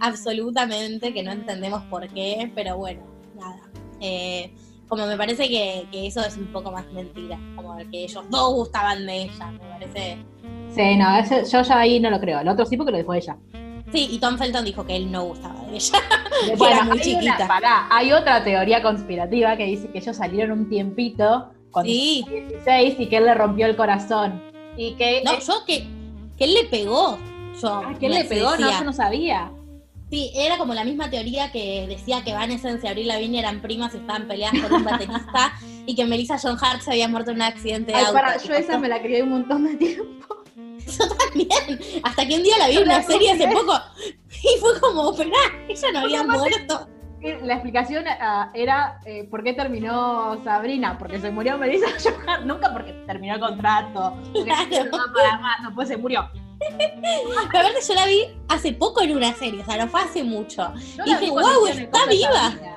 [0.00, 3.00] absolutamente, que no entendemos por qué, pero bueno,
[3.36, 3.60] nada.
[4.00, 4.52] Eh,
[4.88, 8.54] como me parece que, que eso es un poco más mentira, como que ellos dos
[8.54, 10.18] gustaban de ella, me parece.
[10.74, 12.40] Sí, no, ese- yo ya ahí no lo creo.
[12.40, 13.36] El otro sí porque lo dijo ella.
[13.92, 15.98] Sí, y Tom Felton dijo que él no gustaba de ella.
[16.56, 17.48] Bueno, era muy hay una- chiquita.
[17.48, 22.94] pará, hay otra teoría conspirativa que dice que ellos salieron un tiempito con Sí, 16
[23.00, 24.40] y que él le rompió el corazón.
[24.76, 25.22] Y que.
[25.24, 25.84] no, yo que,
[26.38, 27.18] que él le pegó.
[27.60, 28.78] Yo Ah, que él me le pegó, no, decía.
[28.78, 29.52] yo no sabía.
[30.10, 33.92] Sí, era como la misma teoría que decía que Vanessa y Abril Lavigne eran primas
[33.94, 35.52] y estaban peleadas por un baterista
[35.86, 38.14] y que Melissa John Hart se había muerto en un accidente de Ay, auto.
[38.14, 40.36] para, yo esa me la crié un montón de tiempo.
[40.88, 41.78] Yo también.
[42.02, 43.74] Hasta que un día la vi en una serie hace poco
[44.30, 45.30] y fue como, pero
[45.68, 46.88] ella no había muerto.
[47.20, 52.44] La explicación ah, era eh, por qué terminó Sabrina, porque se murió Melissa Joan Hart,
[52.44, 54.84] nunca porque terminó el contrato, porque Claro.
[54.92, 56.28] no para más, no, pues se murió.
[56.60, 60.22] Pero aparte yo la vi hace poco en una serie, o sea, no fue hace
[60.24, 60.72] mucho.
[60.96, 62.50] Yo Y dije, vi cuando "Guau, hicieron el está viva".
[62.50, 62.74] Sabrina.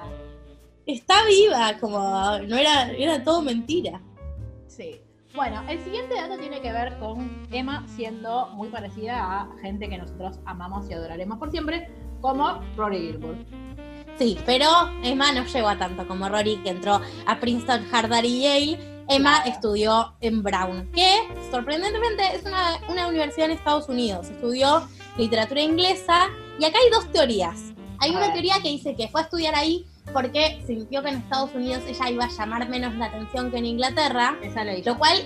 [0.88, 2.00] Está viva, como
[2.48, 4.02] no era, era todo mentira.
[4.68, 5.00] Sí.
[5.36, 9.98] Bueno, el siguiente dato tiene que ver con Emma siendo muy parecida a gente que
[9.98, 13.46] nosotros amamos y adoraremos por siempre, como Rory Gilmore.
[14.18, 14.68] Sí, pero
[15.04, 18.92] Emma no llegó a tanto como Rory, que entró a Princeton, Harvard y Yale.
[19.08, 19.52] Emma Claro.
[19.52, 24.30] estudió en Brown, que sorprendentemente es una, una universidad en Estados Unidos.
[24.30, 27.74] Estudió literatura inglesa y acá hay dos teorías.
[28.00, 31.54] Hay una teoría que dice que fue a estudiar ahí porque sintió que en Estados
[31.54, 34.38] Unidos ella iba a llamar menos la atención que en Inglaterra.
[34.42, 35.24] Esa le Lo cual,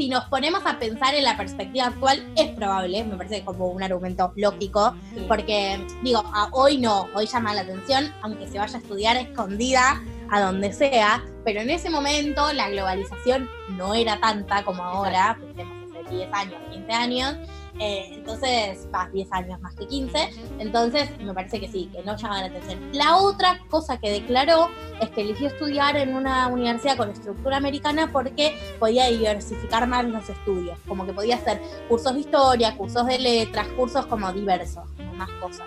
[0.00, 3.82] si nos ponemos a pensar en la perspectiva actual, es probable, me parece como un
[3.82, 4.94] argumento lógico,
[5.28, 10.00] porque digo, a- hoy no, hoy llama la atención, aunque se vaya a estudiar escondida
[10.30, 15.76] a donde sea, pero en ese momento la globalización no era tanta como ahora, pensemos
[15.90, 17.36] hace 10 años, 15 años,
[17.80, 22.14] eh, entonces, más 10 años más que 15, entonces me parece que sí, que no
[22.14, 22.78] llama la atención.
[22.92, 24.68] La otra cosa que declaró
[25.00, 30.28] es que eligió estudiar en una universidad con estructura americana porque podía diversificar más los
[30.28, 35.14] estudios, como que podía hacer cursos de historia, cursos de letras, cursos como diversos, como
[35.14, 35.66] más cosas.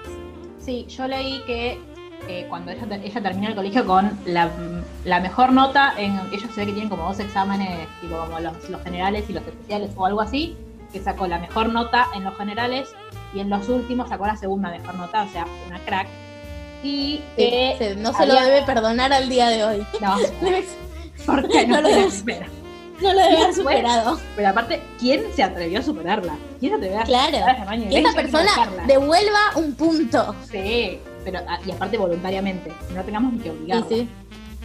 [0.60, 1.82] Sí, yo leí que
[2.28, 4.52] eh, cuando ella, ella terminó el colegio con la,
[5.04, 6.15] la mejor nota en.
[6.32, 9.43] Ellos se ve que tienen como dos exámenes, tipo como los, los generales y los
[9.43, 10.56] especiales o algo así,
[10.93, 12.93] que sacó la mejor nota en los generales
[13.34, 16.08] y en los últimos sacó la segunda mejor nota, o sea, una crack.
[16.84, 17.95] Y que.
[17.97, 19.88] No se lo debe perdonar al día de hoy.
[19.99, 20.65] No, Debe-
[21.25, 21.82] ¿por qué no?
[21.82, 22.47] No lo primera?
[23.01, 24.19] no lo debe haber superado.
[24.36, 26.36] Pero aparte, ¿quién se atrevió a superarla?
[26.60, 27.25] ¿Quién se atrevió a Claro.
[27.38, 28.51] superar a y persona
[28.88, 30.36] devuelva un punto.
[30.49, 33.86] Sí, pero ah, y aparte voluntariamente, no tengamos ni que obligarla.
[33.89, 34.08] sí.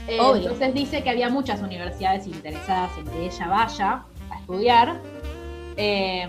[0.09, 4.97] Eh, entonces dice que había muchas universidades interesadas en que ella vaya a estudiar.
[5.79, 6.29] Eh,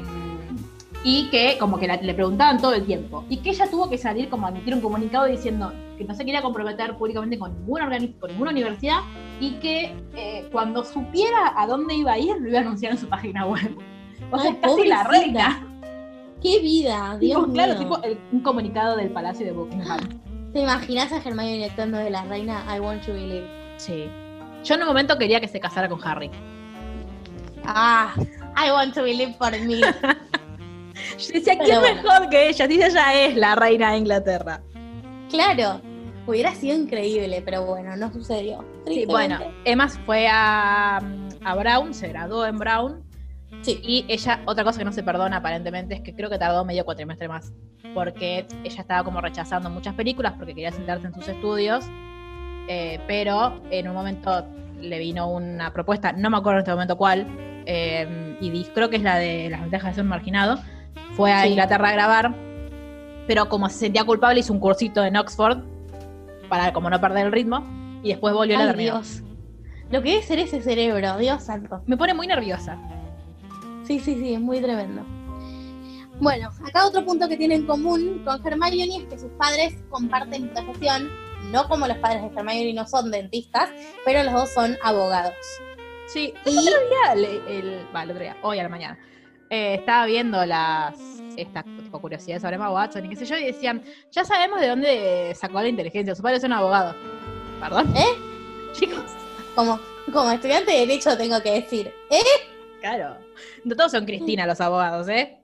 [1.04, 3.26] y que como que la- le preguntaban todo el tiempo.
[3.30, 6.24] Y que ella tuvo que salir como a emitir un comunicado diciendo que no se
[6.26, 9.00] quería comprometer públicamente con ninguna, con ninguna universidad
[9.40, 12.98] y que eh, cuando supiera a dónde iba a ir lo iba a anunciar en
[12.98, 13.78] su página web.
[14.32, 15.66] O sea, Ay, es casi la reina.
[16.42, 17.18] ¡Qué vida!
[17.20, 17.80] Dios Tipo, claro, mío.
[17.80, 20.00] tipo el- un comunicado del Palacio de Buckingham.
[20.54, 23.48] ¿Te imaginas a Hermione actuando de la reina I Want to Believe?
[23.78, 24.06] Sí.
[24.64, 26.30] Yo en un momento quería que se casara con Harry.
[27.66, 28.14] Ah,
[28.66, 29.80] I Want to Believe por mí.
[31.18, 32.02] Yo decía, ¿quién bueno.
[32.04, 32.68] mejor que ella?
[32.68, 34.62] Si ella es la reina de Inglaterra.
[35.30, 35.82] claro,
[36.28, 38.64] hubiera sido increíble, pero bueno, no sucedió.
[38.86, 40.98] Sí, bueno, Emma fue a,
[41.44, 43.04] a Brown, se graduó en Brown.
[43.62, 43.80] Sí.
[43.84, 46.86] Y ella, otra cosa que no se perdona aparentemente es que creo que tardó medio
[46.86, 47.52] cuatrimestre más.
[47.94, 51.86] Porque ella estaba como rechazando muchas películas porque quería sentarse en sus estudios.
[52.68, 54.46] eh, pero en un momento
[54.82, 57.28] le vino una propuesta, no me acuerdo en este momento cuál,
[57.66, 60.60] eh, y creo que es la de las ventajas de ser un marginado.
[61.16, 61.50] Fue a Sí.
[61.50, 62.36] Inglaterra a grabar,
[63.28, 65.60] pero como se sentía culpable hizo un cursito en Oxford
[66.48, 67.64] para como no perder el ritmo
[68.04, 68.74] y después volvió a la.
[68.74, 69.22] Dios.
[69.92, 71.82] Lo que debe ser ese cerebro, Dios santo.
[71.88, 72.78] Me pone muy nerviosa.
[73.84, 75.04] Sí, sí, sí, es muy tremendo.
[76.22, 80.50] Bueno, acá otro punto que tiene en común con Hermione es que sus padres comparten
[80.50, 81.10] profesión,
[81.46, 83.70] no como los padres de Hermione no son dentistas,
[84.06, 85.34] pero los dos son abogados.
[86.08, 89.00] Sí, Y- el otro día, le- el, va, el otro día, hoy a la mañana,
[89.50, 90.96] eh, estaba viendo las
[91.38, 94.68] estas tipo curiosidades sobre Emma Watson y qué sé yo, y decían, ya sabemos de
[94.68, 96.96] dónde sacó la inteligencia, su padre es un abogado.
[97.62, 97.94] ¿Perdón?
[97.96, 98.06] ¿Eh?
[98.74, 99.04] Chicos,
[99.56, 99.80] Como,
[100.12, 102.22] como estudiante de Derecho tengo que decir, ¿eh?
[102.82, 103.18] claro.
[103.64, 105.38] No todos son Cristina los abogados, ¿eh?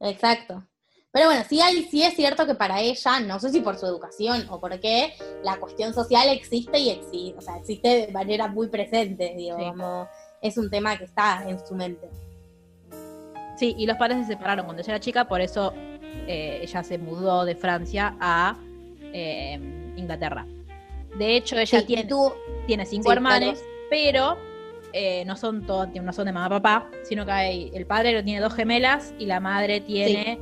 [0.00, 0.64] Exacto.
[1.12, 3.84] Pero bueno, sí, hay, sí es cierto que para ella, no sé si por su
[3.84, 5.12] educación o por qué,
[5.44, 9.72] la cuestión social existe y existe, o sea, existe de manera muy presente, digo, Sí.
[10.40, 12.08] es un tema que está en su mente.
[13.58, 15.74] Sí, y los padres se separaron cuando ella era chica, por eso
[16.26, 18.56] eh, ella se mudó de Francia a
[19.12, 19.58] eh,
[19.96, 20.46] Inglaterra.
[21.18, 22.32] De hecho, ella Sí, tiene, tú,
[22.66, 23.66] tiene cinco Sí, hermanos, claro.
[23.90, 24.36] pero
[24.94, 28.40] eh, no son todos, no son de mamá papá, sino que hay, el padre tiene
[28.40, 30.40] dos gemelas y la madre tiene.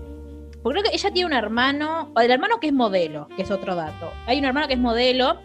[0.62, 3.51] Porque creo que ella tiene un hermano, o el hermano que es modelo, que es
[3.51, 4.11] otro dato.
[4.27, 5.38] Hay un hermano que es modelo,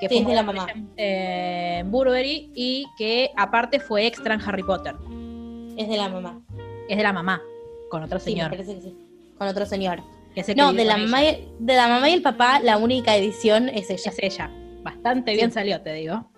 [0.00, 0.66] que Sí, es de la mamá.
[0.72, 4.94] en, eh, Burberry y que aparte fue extra en Harry Potter.
[5.76, 6.40] es de la mamá.
[6.88, 7.40] Es de la mamá,
[7.90, 8.50] con otro Sí, me señor.
[8.50, 8.96] parece que sí.
[9.38, 10.02] Con otro señor.
[10.34, 13.16] que que No, de la, mamá y, de la mamá y el papá, la única
[13.16, 14.10] edición es ella.
[14.10, 14.50] Es ella.
[14.82, 15.36] Bastante Sí.
[15.38, 16.30] bien salió, te digo.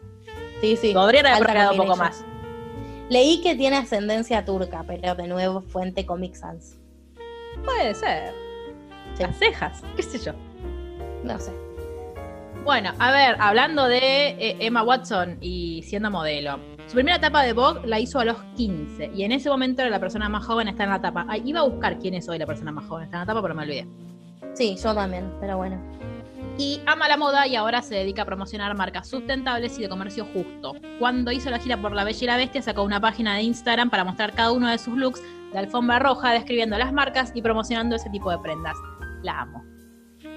[0.60, 0.92] Sí, sí.
[0.94, 2.24] Podría haber un poco más.
[3.10, 6.78] Leí que tiene ascendencia turca, pero de nuevo fuente Comic Sans.
[7.64, 8.32] Puede ser.
[9.14, 9.22] Sí.
[9.22, 10.32] Las cejas, qué sé yo.
[11.24, 11.52] No sé.
[12.64, 16.58] Bueno, a ver, hablando de eh, Emma Watson y siendo modelo.
[16.86, 19.90] Su primera etapa de Vogue la hizo a los 15 y en ese momento era
[19.90, 21.26] la persona más joven está en la etapa.
[21.28, 23.42] Ay, iba a buscar quién es hoy la persona más joven está en la etapa,
[23.42, 23.86] pero me olvidé.
[24.54, 25.80] Sí, yo también, pero bueno.
[26.58, 30.26] Y ama la moda y ahora se dedica a promocionar marcas sustentables y de comercio
[30.32, 30.74] justo.
[30.98, 33.88] Cuando hizo la gira por La Bella y la Bestia, sacó una página de Instagram
[33.88, 37.96] para mostrar cada uno de sus looks de alfombra roja, describiendo las marcas y promocionando
[37.96, 38.76] ese tipo de prendas.
[39.22, 39.64] La amo.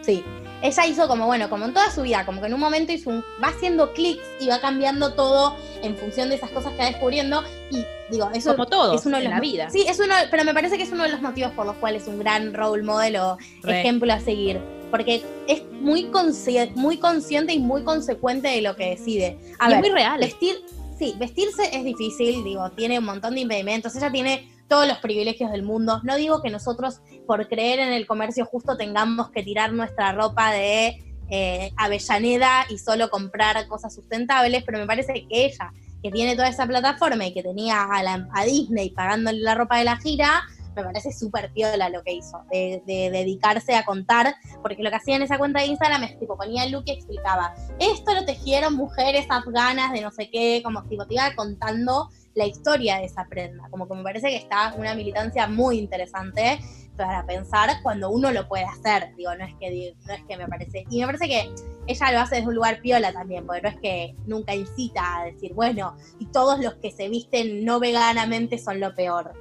[0.02, 0.24] Sí.
[0.62, 3.10] Ella hizo como, bueno, como en toda su vida, como que en un momento hizo
[3.10, 6.86] un, va haciendo clics y va cambiando todo en función de esas cosas que va
[6.86, 7.44] descubriendo.
[7.72, 9.70] Y digo, eso Como es uno de en los la mo- vida.
[9.70, 12.04] Sí, es uno, pero me parece que es uno de los motivos por los cuales
[12.04, 13.80] es un gran role model o Re.
[13.82, 14.60] ejemplo a seguir.
[14.92, 19.38] Porque es muy, consci- muy consciente y muy consecuente de lo que decide.
[19.60, 20.20] A y es ver, muy real.
[20.20, 20.56] Vestir,
[20.98, 25.52] sí, vestirse es difícil, digo, tiene un montón de impedimentos, ella tiene todos los privilegios
[25.52, 26.02] del mundo.
[26.04, 30.52] No digo que nosotros, por creer en el comercio justo, tengamos que tirar nuestra ropa
[30.52, 35.72] de eh, Avellaneda y solo comprar cosas sustentables, pero me parece que ella,
[36.04, 39.78] que tiene toda esa plataforma y que tenía a, la- a Disney pagándole la ropa
[39.78, 40.44] de la gira,
[40.76, 44.98] me parece súper piola lo que hizo, de, de dedicarse a contar, porque lo que
[44.98, 48.26] hacía en esa cuenta de Instagram es tipo ponía el look y explicaba, esto lo
[48.26, 53.06] tejieron mujeres afganas de no sé qué, como tipo te iba contando la historia de
[53.06, 56.60] esa prenda, como que me parece que está una militancia muy interesante
[56.98, 60.48] para pensar cuando uno lo puede hacer, digo, no es que no es que me
[60.48, 61.50] parece, y me parece que
[61.88, 65.26] ella lo hace desde un lugar piola también, porque no es que nunca incita a
[65.26, 69.34] decir, bueno, y todos los que se visten no veganamente son lo peor.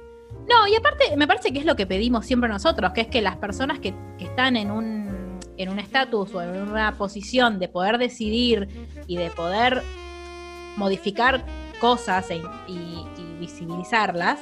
[0.49, 3.21] No, y aparte, me parece que es lo que pedimos siempre nosotros, que es que
[3.21, 5.05] las personas que, que están en un
[5.57, 8.67] en un estatus o en una posición de poder decidir
[9.07, 9.81] y de poder
[10.75, 11.45] modificar
[11.79, 13.05] cosas e- y,
[13.39, 14.39] visibilizarlas,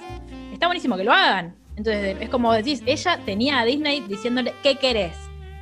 [0.51, 1.55] está buenísimo que lo hagan.
[1.75, 5.15] Entonces, es como decís, ella tenía a Disney diciéndole, ¿qué querés?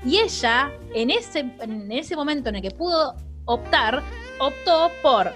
[0.06, 4.04] Y ella, en ese, en ese momento en el que pudo optar,
[4.40, 5.34] optó por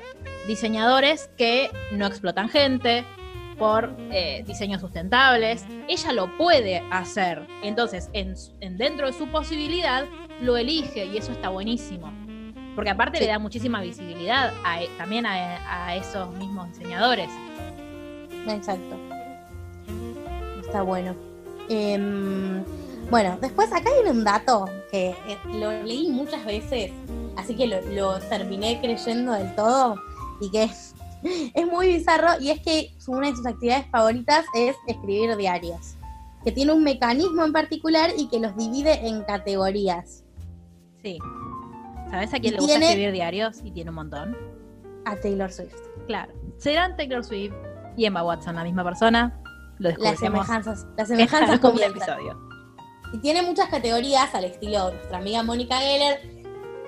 [0.48, 3.06] diseñadores que no explotan gente,
[3.58, 5.66] por eh, diseños sustentables.
[5.88, 7.48] Ella lo puede hacer.
[7.64, 10.06] Entonces, en, en dentro de su posibilidad,
[10.42, 12.12] lo elige y eso está buenísimo.
[12.76, 13.24] Porque aparte Sí.
[13.24, 17.30] le da muchísima visibilidad a e- también a, a esos mismos diseñadores.
[18.48, 18.96] Exacto.
[20.62, 21.16] Está bueno.
[21.70, 22.64] Em,
[23.10, 26.92] bueno, después acá viene un dato que eh, lo leí muchas veces,
[27.38, 29.96] así que lo, lo terminé creyendo del todo
[30.42, 30.94] y que es,
[31.54, 35.96] es muy bizarro y es que una de sus actividades favoritas es escribir diarios,
[36.44, 40.24] que tiene un mecanismo en particular y que los divide en categorías.
[41.02, 41.18] Sí.
[42.10, 43.58] ¿Sabes a quién le gusta tiene- escribir diarios?
[43.64, 44.38] Y tiene un montón.
[45.06, 45.76] A Taylor Swift.
[46.08, 46.34] Claro.
[46.58, 47.54] Serán Taylor Swift
[47.98, 49.40] y Emma Watson la misma persona.
[49.78, 51.98] Lo Las semejanzas, las semejanzas algún comienzan.
[52.20, 52.40] episodio.
[53.14, 56.20] Y tiene muchas categorías al estilo de nuestra amiga Mónica Geller.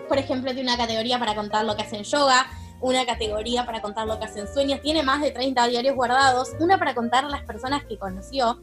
[0.08, 2.47] Por ejemplo, tiene una categoría para contar lo que hace en yoga,
[2.82, 6.53] una categoría para contar lo que hace en sueños, tiene más de 30 diarios guardados,
[6.60, 8.62] una para contar las personas que conoció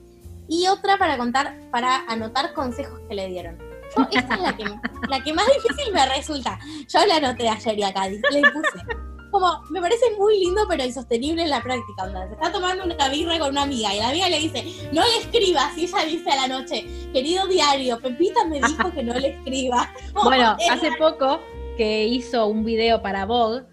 [0.48, 3.58] y otra para contar, para anotar consejos que le dieron.
[3.96, 4.64] Yo, esta es la que,
[5.08, 6.58] la que más difícil me resulta.
[6.88, 8.84] Yo la anoté ayer y acá, le puse.
[9.30, 12.04] Como, me parece muy lindo, pero insostenible en la práctica.
[12.04, 12.28] onda.
[12.28, 15.18] Se está tomando una birra con una amiga y la amiga le dice, no le
[15.18, 15.76] escribas.
[15.76, 19.92] Y ella dice a la noche, querido diario, Pepita me dijo que no le escriba.
[20.12, 21.40] Como, Bueno, hace poco
[21.76, 23.64] que hizo un video para Vogue,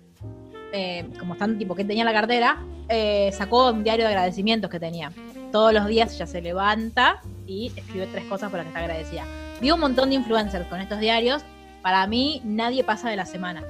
[0.74, 4.70] eh, como están tipo que tenía en la cartera, eh, sacó un diario de agradecimientos
[4.70, 5.12] que tenía.
[5.52, 9.26] Todos los días ella se levanta y escribe tres cosas por las que está agradecida.
[9.62, 11.44] Vi un montón de influencers con estos diarios.
[11.84, 13.64] Para mí, nadie pasa de la semana.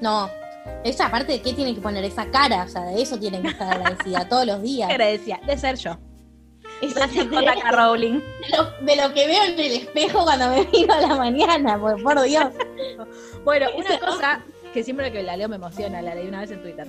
[0.00, 0.30] No.
[0.84, 3.48] Ella, aparte de qué tiene que poner esa cara, o sea, de eso tiene que
[3.48, 4.88] estar agradecida todos los días.
[4.90, 5.98] Agradecida de ser yo.
[6.94, 7.72] Gracias, J.K.
[7.72, 8.20] Rowling.
[8.50, 12.02] lo, de lo que veo en el espejo cuando me miro a la mañana, por,
[12.02, 12.46] por Dios.
[13.42, 14.42] Bueno, una cosa
[14.74, 16.86] que siempre que la leo me emociona, la leí una vez en Twitter,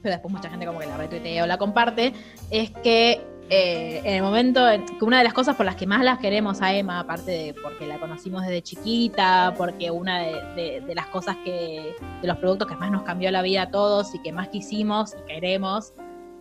[0.00, 2.14] pero después mucha gente como que la retuitea o la comparte,
[2.52, 3.20] es que
[3.50, 6.18] eh, en el momento, en- que una de las cosas por las que más las
[6.18, 10.94] queremos a Emma, aparte de porque la conocimos desde chiquita, porque una de, de- de
[10.94, 14.20] las cosas que, de los productos que más nos cambió la vida a todos y
[14.22, 15.92] que más quisimos y queremos,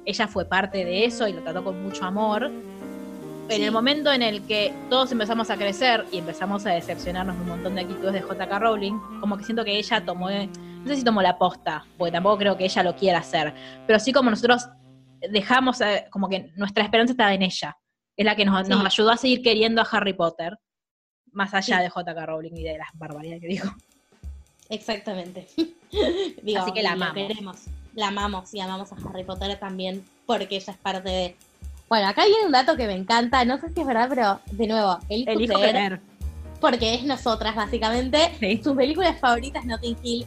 [0.06, 2.52] ella fue parte de eso y lo trató con mucho amor.
[3.50, 7.42] En el momento en el que todos empezamos a crecer y empezamos a decepcionarnos de
[7.42, 10.96] un montón de actitudes de JK Rowling, como que siento que ella tomó, no sé
[10.98, 13.52] si tomó la posta, porque tampoco creo que ella lo quiera hacer,
[13.88, 14.70] pero sí como nosotros
[15.30, 17.76] dejamos, eh, como que nuestra esperanza está en ella,
[18.18, 18.72] es la que nos, Sí.
[18.74, 20.58] nos ayudó a seguir queriendo a Harry Potter,
[21.32, 21.84] más allá Sí.
[21.84, 23.70] de JK Rowling y de las barbaridades que dijo.
[24.70, 25.48] Exactamente.
[26.44, 27.16] Digo, Así que la amamos.
[27.16, 27.58] queremos.
[27.96, 31.36] La amamos y amamos a Harry Potter también porque ella es parte de.
[31.90, 34.68] Bueno, acá viene un dato que me encanta, no sé si es verdad, pero de
[34.68, 36.02] nuevo, elijo, Elijo creer, creer.
[36.62, 38.32] porque es nosotras básicamente.
[38.40, 38.62] Sí.
[38.64, 40.26] Sus películas favoritas Notting Hill,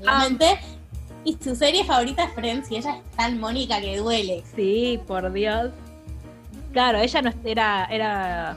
[0.00, 0.58] obviamente,
[1.26, 4.42] y su serie favorita es Friends, y ella es tan Mónica que duele.
[4.54, 5.70] Sí, por Dios.
[6.72, 8.56] Claro, ella no era, era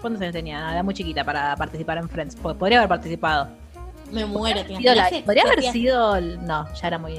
[0.00, 0.70] ¿cuántos años tenía?
[0.72, 3.48] Era muy chiquita para participar en Friends, porque podría haber participado.
[4.12, 5.24] Me muero, ¿te Sido la- imaginas?
[5.24, 7.16] podría haber sido, no, ya era muy,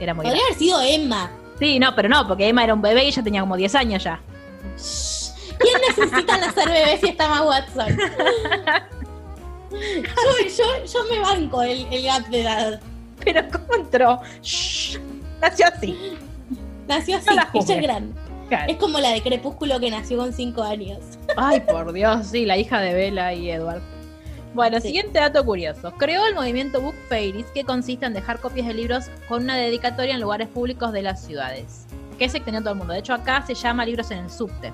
[0.00, 1.30] era muy Podría haber sido Emma.
[1.58, 4.02] Sí, no, pero no, porque Emma era un bebé y ella tenía como 10 años
[4.04, 4.20] ya.
[5.58, 7.98] ¿Quién necesita nacer bebé si está más Watson?
[9.70, 12.80] Yo, yo, yo me banco el, el gap de edad.
[13.32, 14.20] Pero ¿cómo entró?
[14.42, 14.98] Shh,
[15.40, 15.96] nació así.
[16.86, 18.20] Nació así, No ella es grande.
[18.48, 18.72] Claro.
[18.72, 20.98] Es como la de Crepúsculo que nació con 5 años.
[21.36, 23.82] Ay, por Dios, sí, la hija de Bella y Edward.
[24.54, 24.86] Bueno, Sí.
[24.88, 25.92] siguiente dato curioso.
[25.98, 30.14] Creó el movimiento Book Fairies, que consiste en dejar copias de libros con una dedicatoria
[30.14, 31.84] en lugares públicos de las ciudades.
[32.18, 32.94] Que es extendió todo el mundo.
[32.94, 34.72] De hecho, acá se llama libros en el subte.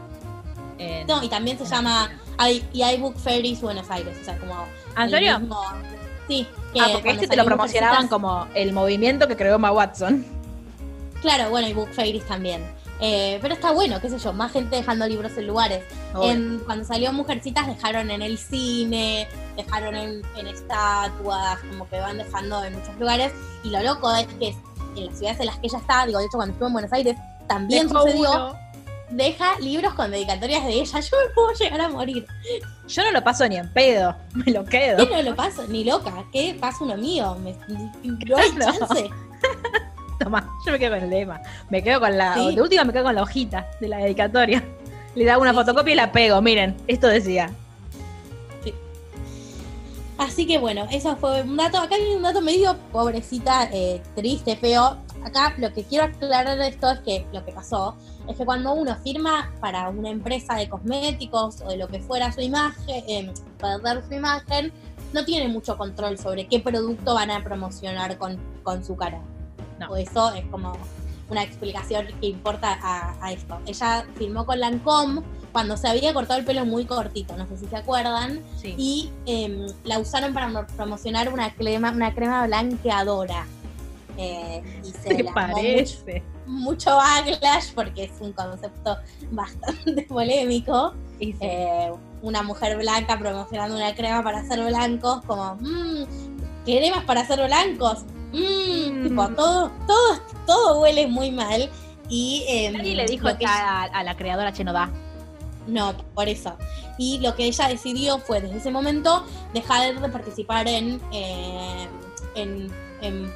[0.79, 2.09] En- No, y también se llama.
[2.39, 4.17] Hay- y hay Book Fairies Buenos Aires.
[4.23, 4.55] O sea, como.
[4.95, 5.41] ¿Ah, ¿En serio?
[5.41, 5.61] mismo-
[6.29, 6.47] sí.
[6.73, 10.25] Que Ah, porque este te lo promocionaban como el movimiento que creó Emma Watson.
[11.23, 12.63] Claro, bueno, y Book Fairies también.
[13.01, 15.83] Eh, pero está bueno, qué sé yo, más gente dejando libros en lugares.
[16.23, 22.19] En- cuando salió Mujercitas dejaron en el cine, dejaron en, en estatuas, como que van
[22.19, 23.33] dejando en muchos lugares.
[23.65, 24.55] Y lo loco es que
[24.97, 26.93] en las ciudades en las que ella está, digo, de hecho cuando estuvo en Buenos
[26.93, 27.17] Aires,
[27.49, 28.59] también Dejó sucedió, uno.
[29.11, 31.01] Deja libros con dedicatorias de ella.
[31.01, 32.27] Yo me puedo llegar a morir.
[32.89, 35.07] Yo no lo paso ni en pedo, me lo quedo.
[35.09, 35.67] ¿Qué no lo paso?
[35.69, 36.25] Ni loca.
[36.33, 37.37] ¿Qué pasa uno mío?
[37.43, 37.55] Me,
[38.27, 39.11] no hay chance.
[40.21, 41.43] Toma, yo me quedo con el de Emma.
[41.71, 42.35] Me quedo con la.
[42.35, 42.55] Sí.
[42.55, 44.63] De última me quedo con la hojita de la dedicatoria.
[45.15, 46.41] Le da una Sí, fotocopia y la pego.
[46.41, 47.51] Miren, esto decía.
[50.17, 51.79] Así que bueno, eso fue un dato.
[51.79, 54.97] Acá hay un dato medio pobrecita, eh, triste, feo.
[55.25, 57.97] Acá lo que quiero aclarar de esto es que lo que pasó
[58.29, 62.31] es que cuando uno firma para una empresa de cosméticos o de lo que fuera
[62.33, 64.73] su imagen, eh, para dar su imagen,
[65.13, 69.21] no tiene mucho control sobre qué producto van a promocionar con, con su cara.
[69.81, 69.89] No.
[69.91, 70.73] O eso es como
[71.31, 73.59] una explicación que importa a, a esto.
[73.67, 75.23] Ella filmó con Lancôme
[75.53, 78.75] cuando se había cortado el pelo muy cortito, no sé si se acuerdan, Sí.
[78.77, 83.47] y em, la usaron para mo- promocionar una crema, una crema blanqueadora.
[84.17, 86.23] Eh, y se ¿Te parece?
[86.47, 88.97] mucho, mucho backlash porque es un concepto
[89.31, 90.95] bastante polémico.
[91.19, 91.39] Y sí.
[91.41, 91.93] Eh,
[92.23, 96.05] una mujer blanca promocionando una crema para hacer blancos, como, mmm,
[96.65, 98.05] cremas para hacer blancos.
[98.33, 99.03] Mmm, Mm.
[99.09, 101.71] tipo, todo, todo, todo huele muy mal.
[102.09, 104.91] Y em, Nadie le dijo que a, a la creadora Chenoda.
[105.67, 106.57] no, por eso.
[106.99, 111.89] Y lo que ella decidió fue desde ese momento dejar de participar en, eh,
[112.35, 112.69] en,
[113.07, 113.33] en,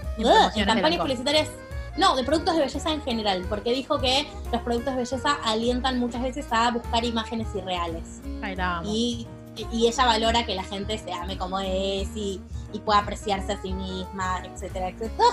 [0.67, 1.49] campañas publicitarias.
[1.97, 5.99] No, de productos de belleza en general, porque dijo que los productos de belleza alientan
[5.99, 8.21] muchas veces a buscar imágenes irreales.
[8.41, 8.83] Ay, la.
[8.85, 9.27] Y,
[9.73, 12.41] y ella valora que la gente se ame como es y,
[12.73, 15.25] y pueda apreciarse a sí misma, etcétera, etcétera.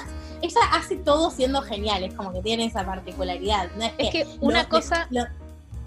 [0.42, 3.70] Ella hace todo siendo genial, es como que tiene esa particularidad.
[3.78, 5.26] No es, Es que, que una lo- cosa, lo-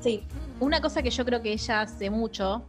[0.01, 0.22] sí,
[0.61, 2.62] una cosa que yo creo que ella hace mucho,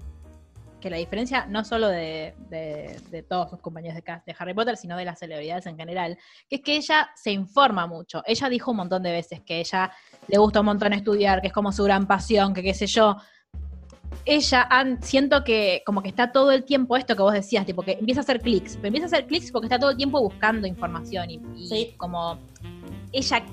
[0.79, 4.53] que la diferencia no solo de, de- de todos sus compañeros de cast de Harry
[4.53, 6.17] Potter, sino de las celebridades en general,
[6.49, 8.23] que es que ella se informa mucho.
[8.25, 9.91] Ella dijo un montón de veces que ella
[10.27, 13.17] le gusta un montón estudiar, que es como su gran pasión, que qué sé yo.
[14.25, 17.81] Ella, han- siento que como que está todo el tiempo esto que vos decías, tipo
[17.83, 20.19] que empieza a hacer clics, pero empieza a hacer clics porque está todo el tiempo
[20.21, 21.93] buscando información y, y Sí.
[21.97, 22.37] como
[23.11, 23.43] ella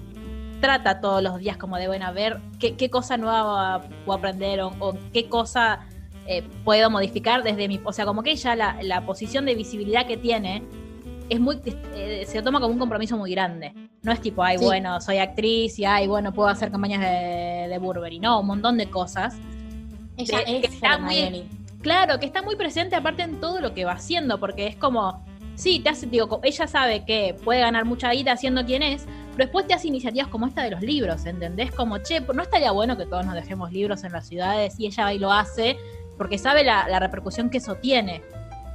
[0.60, 4.60] trata todos los días como de, bueno, a ver qué, qué cosa nueva puedo aprender
[4.62, 5.86] o, o qué cosa
[6.28, 7.80] eh, puedo modificar desde mi...
[7.84, 10.62] O sea, como que ella la, la posición de visibilidad que tiene
[11.28, 11.58] es muy...
[11.94, 13.72] eh, se toma como un compromiso muy grande.
[14.02, 14.64] No es tipo, ay, Sí.
[14.64, 18.18] bueno, soy actriz y, ay, bueno, puedo hacer campañas de, de Burberry.
[18.20, 19.36] No, un montón de cosas.
[20.16, 21.44] ella De- que es está muy-.
[21.82, 25.24] Claro, que está muy presente aparte en todo lo que va haciendo, porque es como,
[25.54, 29.44] sí, te hace, digo, ella sabe que puede ganar mucha guita siendo quien es, pero
[29.46, 31.70] después te hace iniciativas como esta de los libros, ¿entendés?
[31.72, 34.74] Como, che, ¿no estaría bueno que todos nos dejemos libros en las ciudades?
[34.80, 35.76] Y ella va y lo hace,
[36.16, 38.22] porque sabe la, la repercusión que eso tiene.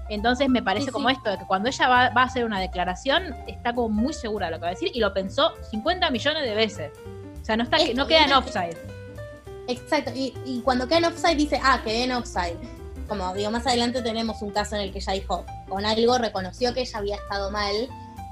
[0.09, 1.15] Entonces me parece Sí, como sí.
[1.15, 4.47] esto, de que cuando ella va, va a hacer una declaración, está como muy segura
[4.47, 6.91] de lo que va a decir y lo pensó 50 millones de veces.
[7.41, 8.77] O sea, no, está, Es no que queda en offside.
[9.67, 12.57] Exacto, y, y cuando queda en offside dice, ah, quedé en offside.
[13.07, 16.73] Como digo, más adelante tenemos un caso en el que ella dijo, con algo reconoció
[16.73, 17.73] que ella había estado mal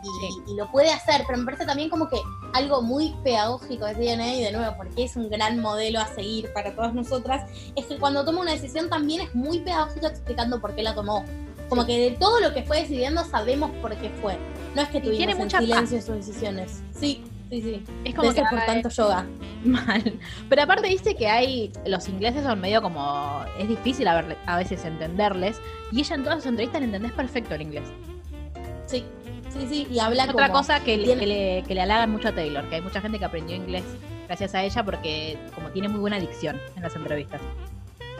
[0.03, 0.41] y, Sí.
[0.53, 2.17] y lo puede hacer, pero me parece también como que
[2.53, 6.51] algo muy pedagógico que tiene, y de nuevo, porque es un gran modelo a seguir
[6.53, 10.73] para todas nosotras, es que cuando toma una decisión también es muy pedagógico explicando por
[10.75, 11.25] qué la tomó.
[11.67, 14.37] Como que de todo lo que fue decidiendo sabemos por qué fue.
[14.75, 16.81] No es que tuvimos tiene en mucha silencio sus decisiones.
[16.99, 17.83] Sí, sí, sí.
[18.05, 19.27] Es como que por tanto yoga.
[19.63, 20.19] Mal.
[20.49, 24.57] Pero aparte dice que hay, los ingleses son medio como, es difícil a, verle- a
[24.57, 27.83] veces entenderles, y ella en todas sus entrevistas le entendés perfecto el inglés.
[28.87, 29.05] Sí,
[29.51, 29.87] sí, sí.
[29.91, 30.59] Y habla Otra como...
[30.59, 33.01] cosa que, le- tiene- que le, que le halagan mucho a Taylor, que hay mucha
[33.01, 33.83] gente que aprendió inglés
[34.27, 37.41] gracias a ella porque como tiene muy buena dicción en las entrevistas.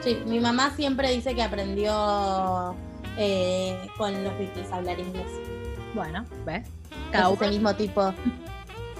[0.00, 2.74] Sí, mi mamá siempre dice que aprendió
[3.18, 5.26] eh, con los Beatles a hablar inglés.
[5.94, 6.62] Bueno, ¿ves?
[6.66, 7.50] Es Cada ese uno.
[7.52, 8.12] mismo tipo.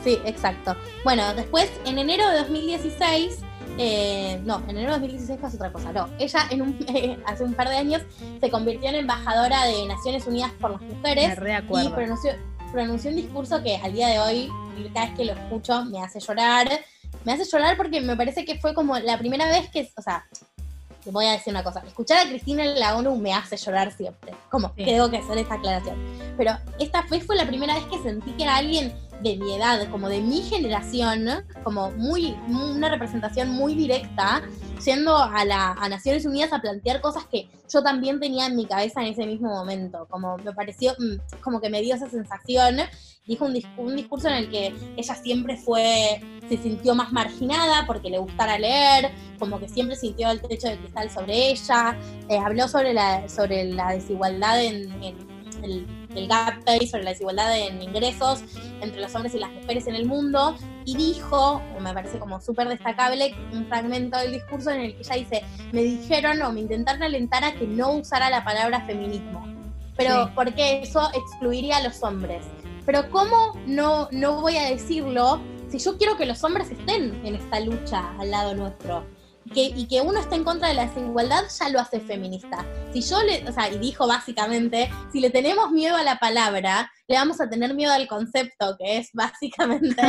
[0.05, 0.77] Sí, exacto.
[1.05, 3.41] Bueno, después, en enero de 2016,
[3.79, 5.93] eh, no, en enero de 2016 pasó otra cosa.
[5.93, 6.79] No, ella en un,
[7.27, 8.03] hace un par de años
[8.41, 12.33] se convirtió en embajadora de Naciones Unidas por las Me Mujeres y pronunció,
[12.73, 14.49] pronunció un discurso que al día de hoy,
[14.95, 16.69] cada vez que lo escucho, me hace llorar.
[17.25, 20.25] Me hace llorar porque me parece que fue como la primera vez que, o sea,
[21.05, 23.91] te voy a decir una cosa, escuchar a Cristina en la ONU me hace llorar
[23.93, 24.33] siempre.
[24.51, 24.85] Como Sí.
[24.85, 25.97] tengo que hacer esta aclaración.
[26.37, 28.93] Pero esta vez fue la primera vez que sentí que era alguien
[29.23, 31.29] de mi edad, como de mi generación,
[31.63, 34.43] como muy, una representación muy directa,
[34.85, 38.67] yendo a, la, a Naciones Unidas a plantear cosas que yo también tenía en mi
[38.67, 40.07] cabeza en ese mismo momento.
[40.09, 42.79] Como me pareció, mm, como que me dio esa sensación.
[43.27, 48.11] Dijo un, un discurso en el que ella siempre fue, se sintió más marginada porque
[48.11, 51.97] le gustara leer, como que siempre sintió el techo de cristal sobre ella.
[52.29, 55.17] Eh, habló sobre la, sobre la desigualdad en, en
[55.63, 58.43] el, el gap pay, sobre la desigualdad en ingresos
[58.81, 62.69] entre los hombres y las mujeres en el mundo, y dijo, me parece como súper
[62.69, 65.43] destacable, un fragmento del discurso en el que ella dice,
[65.73, 69.47] me dijeron o me intentaron alentar a que no usara la palabra feminismo,
[69.97, 70.33] pero Sí.
[70.35, 72.45] porque eso excluiría a los hombres.
[72.87, 77.35] Pero ¿cómo no, no voy a decirlo si yo quiero que los hombres estén en
[77.37, 79.05] esta lucha al lado nuestro?
[79.53, 82.65] Que, y que uno esté en contra de la desigualdad ya lo hace feminista.
[82.93, 86.91] Si yo le, o sea, y dijo básicamente, si le tenemos miedo a la palabra,
[87.09, 90.03] le vamos a tener miedo al concepto, que es básicamente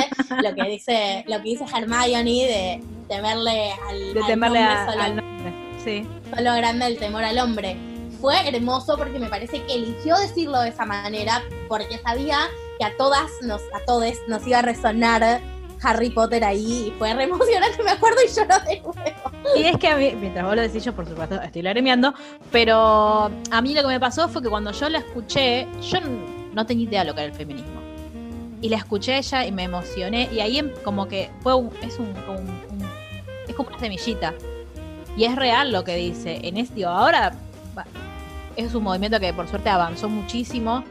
[0.43, 4.85] lo que dice, lo que dice Hermione de temerle al, De al temerle nombre a-
[4.91, 5.53] solo, al nombre.
[5.83, 6.07] Sí.
[6.35, 7.75] solo grande el temor al hombre.
[8.21, 12.37] fue hermoso porque me parece que eligió decirlo de esa manera porque sabía
[12.77, 15.41] que a todas nos, a todos nos iba a resonar
[15.83, 19.31] Harry Potter ahí y fue re emocionante, me acuerdo y lloró de nuevo.
[19.57, 22.13] Y es que a mí, mientras vos lo decís, yo por supuesto estoy lagrimeando,
[22.51, 25.99] pero a mí lo que me pasó fue que cuando yo la escuché, yo
[26.53, 27.81] no tenía idea de lo que era el feminismo.
[28.61, 31.97] Y la escuché ella y me emocioné, y ahí em- como que fue un, es
[31.97, 32.87] un, un- un-
[33.47, 34.33] es como una semillita.
[35.17, 36.39] Y es real lo que dice.
[36.43, 37.33] En este, ahora
[38.55, 40.83] es un movimiento que por suerte avanzó muchísimo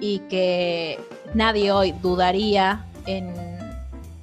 [0.00, 1.00] y que
[1.34, 3.55] nadie hoy dudaría en,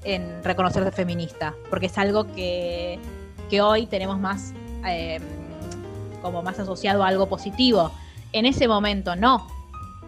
[0.04, 3.00] en reconocerse feminista, porque es algo que,
[3.50, 4.54] que hoy tenemos más
[4.86, 5.20] eh,
[6.22, 7.92] como más asociado a algo positivo.
[8.32, 9.48] En ese momento no.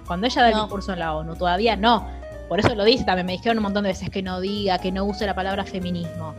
[0.07, 2.07] Cuando ella da el discurso en la ONU, todavía no.
[2.47, 4.91] Por eso lo dice también, me dijeron un montón de veces que no diga, que
[4.91, 6.35] no use la palabra feminismo.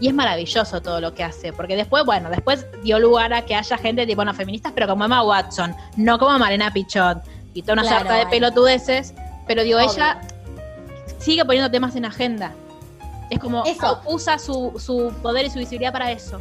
[0.00, 3.54] Y es maravilloso todo lo que hace, porque después, bueno, después dio lugar a que
[3.54, 7.22] haya gente tipo, no, feministas, pero como Emma Watson, no como Marina Pichot,
[7.54, 9.14] y toda una Claro, sarta de pelotudeces,
[9.46, 9.92] pero digo, Obvio.
[9.92, 10.20] ella
[11.18, 12.52] sigue poniendo temas en agenda.
[13.32, 14.00] Es como Eso.
[14.06, 16.38] usa su, su poder y su visibilidad para eso.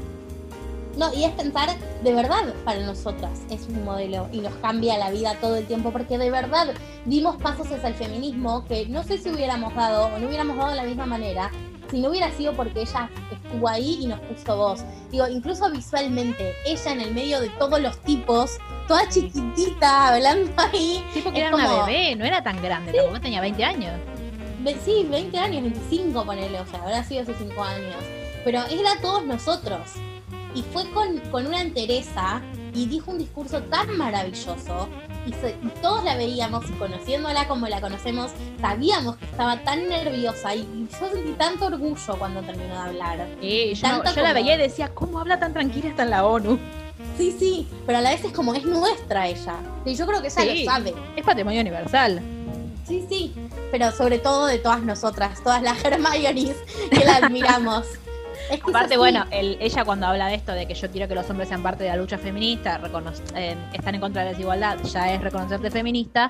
[0.98, 1.70] No, y es pensar
[2.04, 5.92] de verdad para nosotras, es un modelo y nos cambia la vida todo el tiempo,
[5.92, 6.68] porque de verdad
[7.06, 10.72] dimos pasos hacia el feminismo que no sé si hubiéramos dado o no hubiéramos dado
[10.72, 11.50] de la misma manera
[11.89, 14.80] si no hubiera sido porque ella estuvo ahí y nos puso voz.
[15.12, 21.06] Digo, incluso visualmente, ella en el medio de todos los tipos, toda chiquitita, hablando ahí.
[21.14, 23.92] Sí, porque era una como- bebé, no era tan grande, tampoco tenía 20 años.
[24.86, 27.95] Sí, 20 años, 25 ponele, o sea, habrá sido hace 5 años.
[28.43, 29.82] Pero era todos nosotros.
[30.55, 32.41] Y fue con, con una entereza
[32.74, 34.89] y dijo un discurso tan maravilloso.
[35.26, 39.88] Y, se- y todos la veíamos y conociéndola como la conocemos, sabíamos que estaba tan
[39.88, 40.55] nerviosa.
[40.55, 43.28] Y, y yo sentí tanto orgullo cuando terminó de hablar.
[43.41, 46.57] Y yo, yo la veía y decía, ¿cómo habla tan tranquila hasta en la ONU?
[47.18, 49.55] Sí, sí, pero a la vez es como es nuestra ella.
[49.86, 50.64] Y yo creo que ella Sí.
[50.66, 50.93] lo sabe.
[51.16, 52.22] Es patrimonio universal.
[52.92, 53.34] Sí, sí,
[53.72, 56.56] pero sobre todo de todas nosotras, todas las Hermiones
[56.89, 57.86] que la admiramos.
[58.50, 61.16] Es que Aparte, bueno, el- ella cuando habla de esto, de que yo quiero que
[61.16, 62.82] los hombres sean parte de la lucha feminista,
[63.36, 66.30] eh, están en contra de la desigualdad, ya es reconocerte feminista.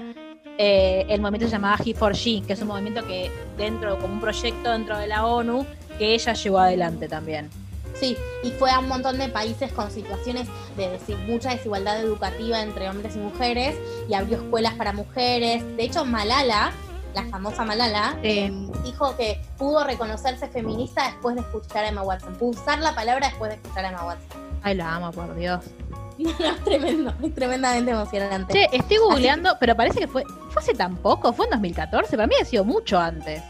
[0.57, 4.13] eh, el movimiento se llamaba He for She, que es un movimiento que dentro, como
[4.13, 5.65] un proyecto dentro de la ONU,
[5.97, 7.49] que ella llevó adelante también.
[7.93, 12.61] Sí, y fue a un montón de países con situaciones de decir, mucha desigualdad educativa
[12.61, 13.75] entre hombres y mujeres
[14.09, 15.63] y abrió escuelas para mujeres.
[15.77, 16.71] De hecho, Malala,
[17.13, 18.29] la famosa Malala, Sí.
[18.29, 18.51] eh,
[18.85, 22.33] dijo que pudo reconocerse feminista después de escuchar a Emma Watson.
[22.35, 24.41] Pudo usar la palabra después de escuchar a Emma Watson.
[24.63, 25.63] Ay, la amo, por Dios.
[26.21, 28.53] No, es tremendo, es tremendamente emocionante.
[28.53, 32.27] Che, estoy googleando, pero parece que fue, fue hace tan poco, fue en 2014, para
[32.27, 33.41] mí ha sido mucho antes.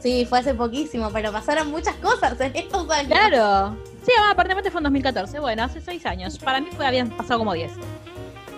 [0.00, 3.08] Sí, fue hace poquísimo, pero pasaron muchas cosas en estos años.
[3.08, 3.76] Claro.
[4.04, 5.40] Sí, ah, aparentemente fue en 2014.
[5.40, 6.38] Bueno, hace seis años.
[6.38, 7.72] Para mí fue, habían pasado como 10.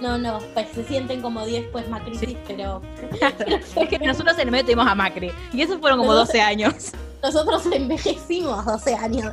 [0.00, 2.36] No, no, pues se sienten como 10 pues crisis, Sí.
[2.46, 2.82] pero
[3.76, 5.30] es que nosotros en el medio tuvimos a Macri.
[5.52, 6.92] Y eso fueron como 12 años.
[7.22, 9.32] nosotros envejecimos 12 años.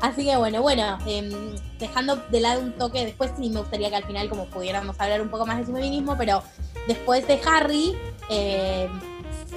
[0.00, 1.30] Así que bueno, bueno, em,
[1.78, 5.22] dejando de lado un toque, después sí me gustaría que al final como pudiéramos hablar
[5.22, 6.42] un poco más de su feminismo, pero
[6.86, 7.96] después de Harry,
[8.28, 8.90] em,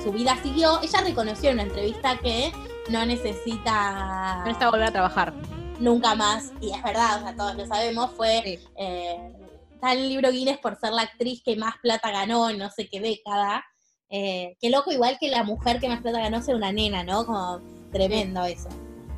[0.04, 0.82] su vida siguió.
[0.82, 2.52] Ella reconoció en una entrevista que
[2.90, 5.34] no necesita No está volver a trabajar.
[5.80, 8.60] nunca más, y es verdad, o sea, todos lo sabemos, fue Sí.
[8.78, 9.32] eh,
[9.74, 12.70] está en el libro Guinness por ser la actriz que más plata ganó en no
[12.70, 13.64] sé qué década.
[14.10, 17.26] Eh, qué loco, igual que la mujer que más plata ganó ser una nena, ¿no?
[17.26, 17.60] Como
[17.92, 18.70] tremendo eso.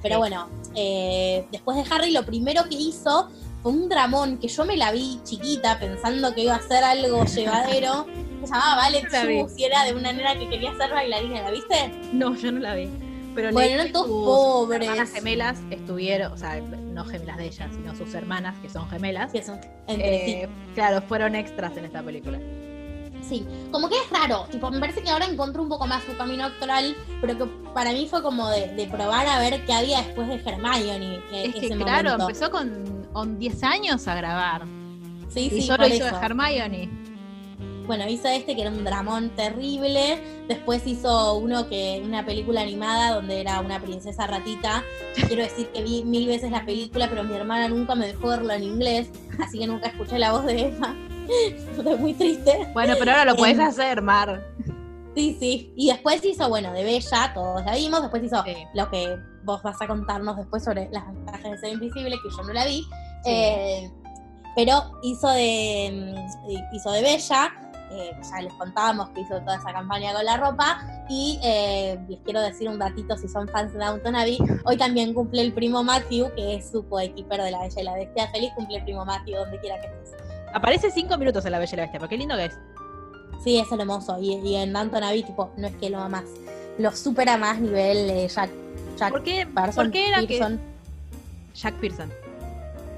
[0.02, 3.30] Pero bueno, eh, después de Harry, lo primero que hizo
[3.68, 7.26] fue un dramón que yo me la vi chiquita pensando que iba a ser algo
[7.36, 8.06] llevadero.
[8.42, 9.10] Se llamaba Ballet.
[9.12, 11.92] Shoes y era de una nena que quería ser bailarina, ¿la viste?
[12.14, 12.88] No, yo no la vi.
[13.36, 14.82] Pero Bueno, eran que todos pobres.
[14.88, 19.32] hermanas gemelas estuvieron, o sea, no gemelas de ellas, sino sus hermanas, que son gemelas.
[19.34, 20.32] Sí, eso, entre sí.
[20.32, 22.40] eh, Claro, fueron extras en esta película.
[23.28, 26.16] Sí, como que es raro, tipo, me parece que ahora encontró un poco más su
[26.16, 30.02] camino actoral, pero que para mí fue como de, de probar a ver qué había
[30.02, 31.20] después de Hermione.
[31.30, 32.30] que Es que, ese claro, momento.
[32.30, 34.62] empezó con, con 10 años a grabar.
[35.30, 36.22] Sí, y sí, solo hizo de eso.
[36.22, 36.88] Hermione.
[37.88, 40.22] Bueno, hizo este que era un dramón terrible.
[40.48, 44.84] Después hizo uno que, una película animada donde era una princesa ratita.
[45.16, 48.54] Quiero decir que vi mil veces la película, pero mi hermana nunca me dejó verlo
[48.54, 49.10] en inglés,
[49.44, 50.96] así que nunca escuché la voz de Emma.
[51.76, 52.68] Estoy muy triste.
[52.74, 54.46] Bueno, pero ahora lo puedes Em, hacer, Mar.
[55.16, 55.74] Sí, sí.
[55.76, 58.04] Y después hizo, bueno, de Bella, todos la vimos.
[58.04, 58.54] Después hizo Sí.
[58.76, 62.44] lo que vos vas a contarnos después sobre las ventajas de ser invisible, que yo
[62.44, 62.86] no la vi.
[63.24, 63.32] Sí.
[63.32, 63.92] Eh,
[64.56, 67.52] pero hizo de, mm, hizo de Bella.
[67.90, 70.80] eh, ya les contábamos que hizo toda esa campaña con la ropa.
[71.10, 74.38] Y eh, les quiero decir un datito si son fans de Downton Abbey.
[74.66, 77.94] Hoy también cumple el primo Matthew, que es su coequiper de la Bella y la
[77.94, 78.28] Bestia.
[78.30, 80.16] Feliz cumple el primo Matthew, donde quiera que estés.
[80.54, 82.60] Aparece cinco minutos en La Bella y la Bestia, pero qué lindo que es.
[83.44, 84.18] Sí, es hermoso.
[84.20, 86.26] Y, y en Downton Abbey, tipo, no es que lo más.
[86.78, 88.50] Lo supera más nivel eh, Jack.
[88.98, 90.58] Jack ¿Por qué, por qué era Pearson.
[90.58, 91.58] que.
[91.60, 92.12] Jack Pearson.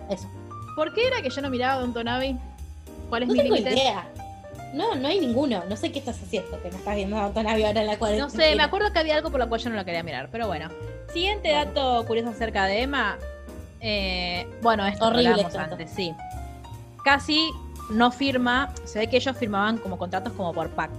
[0.09, 0.27] Eso.
[0.75, 2.37] ¿Por qué era que yo no miraba Downton Abbey?
[3.09, 3.73] ¿Cuál es No mi tengo límite?
[3.75, 4.07] idea.
[4.73, 5.63] No, no hay ninguno.
[5.67, 8.25] No sé qué estás haciendo, que no estás viendo Downton Abbey ahora en la cuarentena.
[8.27, 10.29] No sé, me acuerdo que había algo por lo cual yo no lo quería mirar,
[10.31, 10.69] pero bueno.
[11.13, 11.65] Siguiente Bueno.
[11.65, 13.17] dato curioso acerca de Emma.
[13.81, 15.57] Eh, bueno, esto Horrible esto.
[15.59, 16.13] antes, sí.
[17.03, 17.49] Casi
[17.91, 20.91] no firma, se ve que ellos firmaban como contratos como por pack.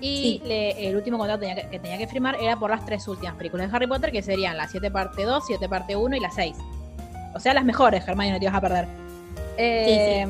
[0.00, 0.42] Y Sí.
[0.44, 3.36] le- el último contrato tenía que, que tenía que firmar era por las tres últimas
[3.36, 6.30] películas de Harry Potter, que serían la 7 parte 2, 7 parte 1 y la
[6.30, 6.56] 6.
[7.34, 8.86] O sea, las mejores, Hermione, no te vas a perder.
[9.58, 10.26] Eh,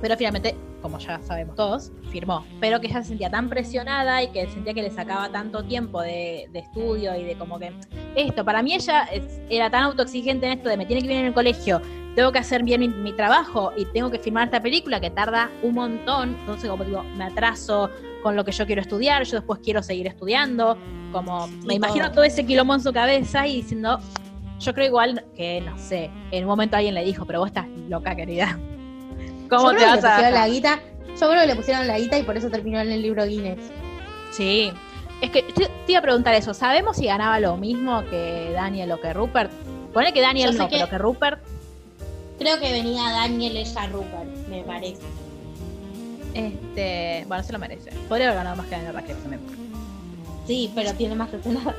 [0.00, 2.44] Pero finalmente, como ya sabemos todos, firmó.
[2.60, 6.00] Pero que ella se sentía tan presionada y que sentía que le sacaba tanto tiempo
[6.02, 7.72] de, de estudio y de como que
[8.14, 11.12] esto, para mí ella es- era tan autoexigente en esto de me tiene que ir
[11.20, 11.80] en el colegio,
[12.14, 15.50] tengo que hacer bien mi, mi trabajo y tengo que firmar esta película que tarda
[15.62, 17.90] un montón, entonces como digo, me atraso
[18.22, 20.78] con lo que yo quiero estudiar, yo después quiero seguir estudiando,
[21.12, 22.14] como me Y imagino todo.
[22.16, 23.98] todo ese quilombo en su cabeza y diciendo,
[24.60, 27.66] yo creo igual que, no sé, en un momento alguien le dijo, pero vos estás
[27.88, 28.58] loca, querida.
[29.50, 30.80] ¿Cómo Yo te vas a la guita.
[31.20, 33.58] Yo creo que le pusieron la guita y por eso terminó en el libro Guinness.
[34.32, 34.70] Sí.
[35.22, 36.52] Es que te, te iba a preguntar eso.
[36.52, 39.50] ¿Sabemos si ganaba lo mismo que Daniel o que Rupert?
[39.94, 41.40] Pone que Daniel no, que- pero que Rupert.
[42.38, 45.00] Creo que venía Daniel ella Rupert, me parece.
[46.34, 47.90] Este, bueno, se lo merece.
[48.08, 49.65] Podría haber ganado más que Daniel Radcliffe también.
[50.46, 51.28] Sí, pero tiene más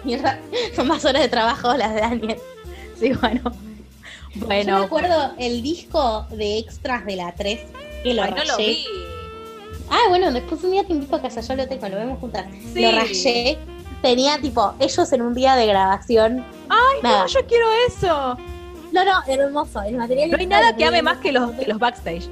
[0.03, 0.39] mierda.
[0.75, 2.37] Son más horas de trabajo las de Daniel.
[2.99, 3.41] Sí, bueno.
[4.33, 7.59] Yo me Bueno, acuerdo el disco de extras de la 3
[8.03, 8.67] que lo ay, no lo rayé.
[8.69, 8.85] vi.
[9.89, 12.45] Ah, bueno, después un día te invito a casa, yo lo tengo, lo vemos juntas.
[12.73, 12.81] Sí.
[12.81, 13.57] Lo rayé.
[14.01, 16.43] Tenía tipo ellos en un día de grabación.
[16.69, 17.19] Ay, Nada.
[17.21, 18.37] no, yo quiero eso.
[18.91, 19.81] No, no, hermoso.
[19.83, 22.27] El material No hay nada que ame más que los, que los backstage.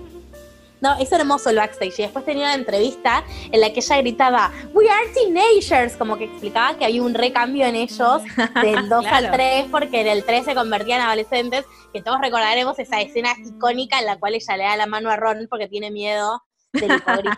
[0.81, 1.99] No, es hermoso el backstage.
[1.99, 6.25] Y después tenía una entrevista en la que ella gritaba, We are teenagers, como que
[6.25, 8.21] explicaba que había un recambio en ellos
[8.61, 9.27] del 2 Claro.
[9.27, 13.29] al 3, porque en el 3 se convertían en adolescentes, que todos recordaremos esa escena
[13.45, 16.93] icónica en la cual ella le da la mano a Ron porque tiene miedo del
[16.95, 17.35] hipogrifo.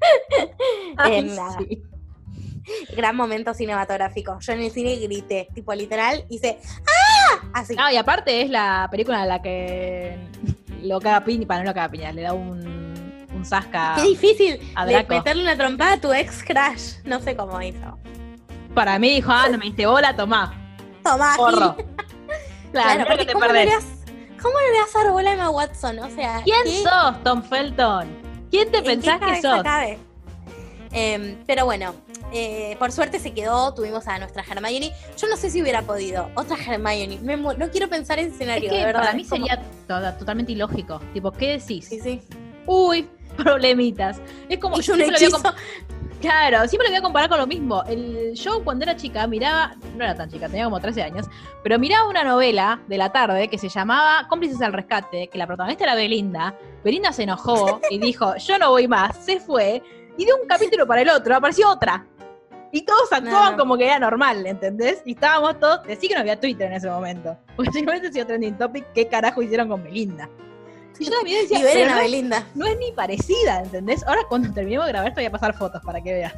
[0.96, 1.58] Ay, nada.
[1.58, 1.82] sí.
[2.94, 4.38] Gran momento cinematográfico.
[4.40, 7.38] Yo en el cine grité, tipo literal, hice ¡Ah!
[7.54, 7.74] Así.
[7.78, 10.18] Ah, y aparte es la película en la que
[10.82, 14.58] lo caga piña, para no lo caga piña, le da un, un zasca Qué difícil
[14.74, 15.14] a de Draco.
[15.14, 16.94] meterle una trompada a tu ex crash.
[17.04, 17.98] No sé cómo hizo.
[18.74, 20.54] Para mí dijo, ah, no me diste bola, tomá,
[21.02, 21.76] Tomá, porro.
[22.72, 23.84] Claro, porque te ¿cómo no, le das,
[24.42, 25.98] ¿cómo no le das a dar bola a Emma Watson?
[26.00, 28.08] O sea, ¿Quién ¿qué- sos, Tom Felton?
[28.50, 29.62] ¿Quién te en pensás que sos?
[29.62, 29.98] cabe?
[30.92, 31.94] Em, pero bueno,
[32.32, 34.92] eh, por suerte se quedó, tuvimos a nuestra Hermione.
[35.16, 36.30] Yo no sé si hubiera podido.
[36.34, 37.18] Otra Hermione.
[37.22, 39.00] Me no quiero pensar en ese Es escenario, que de verdad.
[39.02, 41.00] para mí como- sería to- totalmente ilógico.
[41.12, 41.86] Tipo, ¿qué decís?
[41.86, 42.22] Sí, sí.
[42.66, 44.20] Uy, problemitas.
[44.48, 44.76] Es como.
[44.76, 45.54] Y un siempre lo voy a
[46.20, 47.84] Claro, siempre lo voy a comparar con lo mismo.
[47.84, 51.26] El show cuando era chica miraba, no era tan chica, tenía como 13 años,
[51.62, 55.46] pero miraba una novela de la tarde que se llamaba Cómplices al Rescate, que la
[55.46, 56.56] protagonista era Belinda.
[56.82, 59.80] Belinda se enojó y dijo, yo no voy más, se fue,
[60.18, 62.04] y de un capítulo para el otro apareció otra.
[62.70, 63.58] Y todos actuaban No.
[63.58, 65.00] como que era normal, ¿entendés?
[65.06, 67.34] Y estábamos todos, decí que no había Twitter en ese momento.
[67.56, 70.28] Porque simplemente sido trending topic, ¿qué carajo hicieron con Belinda?
[70.98, 72.46] Y yo también decía, Y ver "Pero a no Belinda.
[72.54, 74.04] no es ni parecida, ¿entendés?
[74.06, 76.34] Ahora cuando terminemos de grabar te voy a pasar fotos para que veas.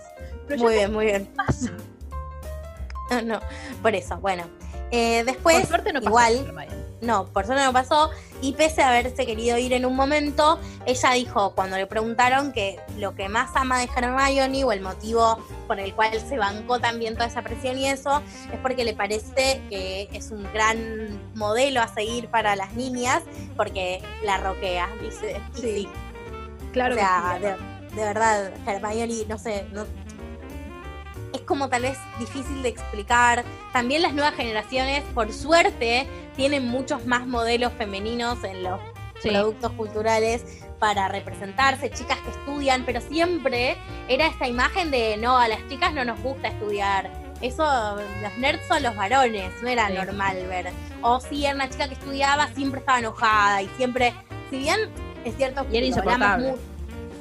[0.46, 1.24] Pero Muy bien, muy bien.
[1.26, 1.70] ¿qué pasa?
[3.10, 3.40] No, no,
[3.82, 4.44] por eso, bueno.
[4.92, 6.10] Eh, después, Por suerte no pasó.
[6.10, 6.79] igual.
[7.00, 8.10] No, por suerte no pasó.
[8.42, 12.78] Y pese a haberse querido ir en un momento, ella dijo cuando le preguntaron que
[12.96, 17.14] lo que más ama de Hermione o el motivo por el cual se bancó también
[17.14, 18.22] toda esa presión y eso,
[18.52, 23.22] es porque le parece que es un gran modelo a seguir para las niñas,
[23.56, 25.40] porque la roquea, dice.
[25.54, 25.88] Sí, sí,
[26.72, 27.94] Claro o sea, que sí.
[27.94, 29.84] de, de verdad, Hermione, no sé, no,
[31.32, 33.44] es como tal vez difícil de explicar.
[33.72, 36.06] También las nuevas generaciones, por suerte,
[36.36, 38.80] tienen muchos más modelos femeninos en los
[39.22, 39.28] Sí.
[39.28, 43.76] productos culturales para representarse, chicas que estudian, pero siempre
[44.08, 47.10] era esta imagen de no, a las chicas no nos gusta estudiar.
[47.42, 47.64] Eso,
[48.22, 49.92] los nerds son los varones, no era Sí.
[49.94, 50.70] normal ver.
[51.02, 54.14] O si era una chica que estudiaba, siempre estaba enojada y siempre,
[54.48, 54.78] si bien
[55.24, 56.50] es cierto Y era lo hablamos insoportable.
[56.52, 56.56] mu-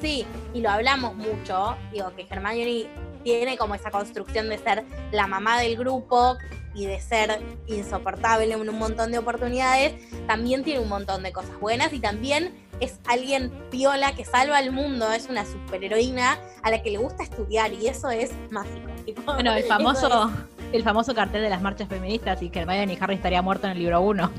[0.01, 2.87] Sí, y lo hablamos mucho, digo que Hermione
[3.23, 6.37] tiene como esa construcción de ser la mamá del grupo
[6.73, 9.93] y de ser insoportable en un montón de oportunidades,
[10.27, 14.71] también tiene un montón de cosas buenas y también es alguien piola que salva al
[14.71, 18.89] mundo, es una superheroína a la que le gusta estudiar y eso es mágico.
[19.05, 20.31] tipo, Bueno, el famoso,
[20.71, 23.73] el famoso cartel de las marchas feministas y que Hermione y Harry estaría muerto en
[23.73, 24.31] el libro 1.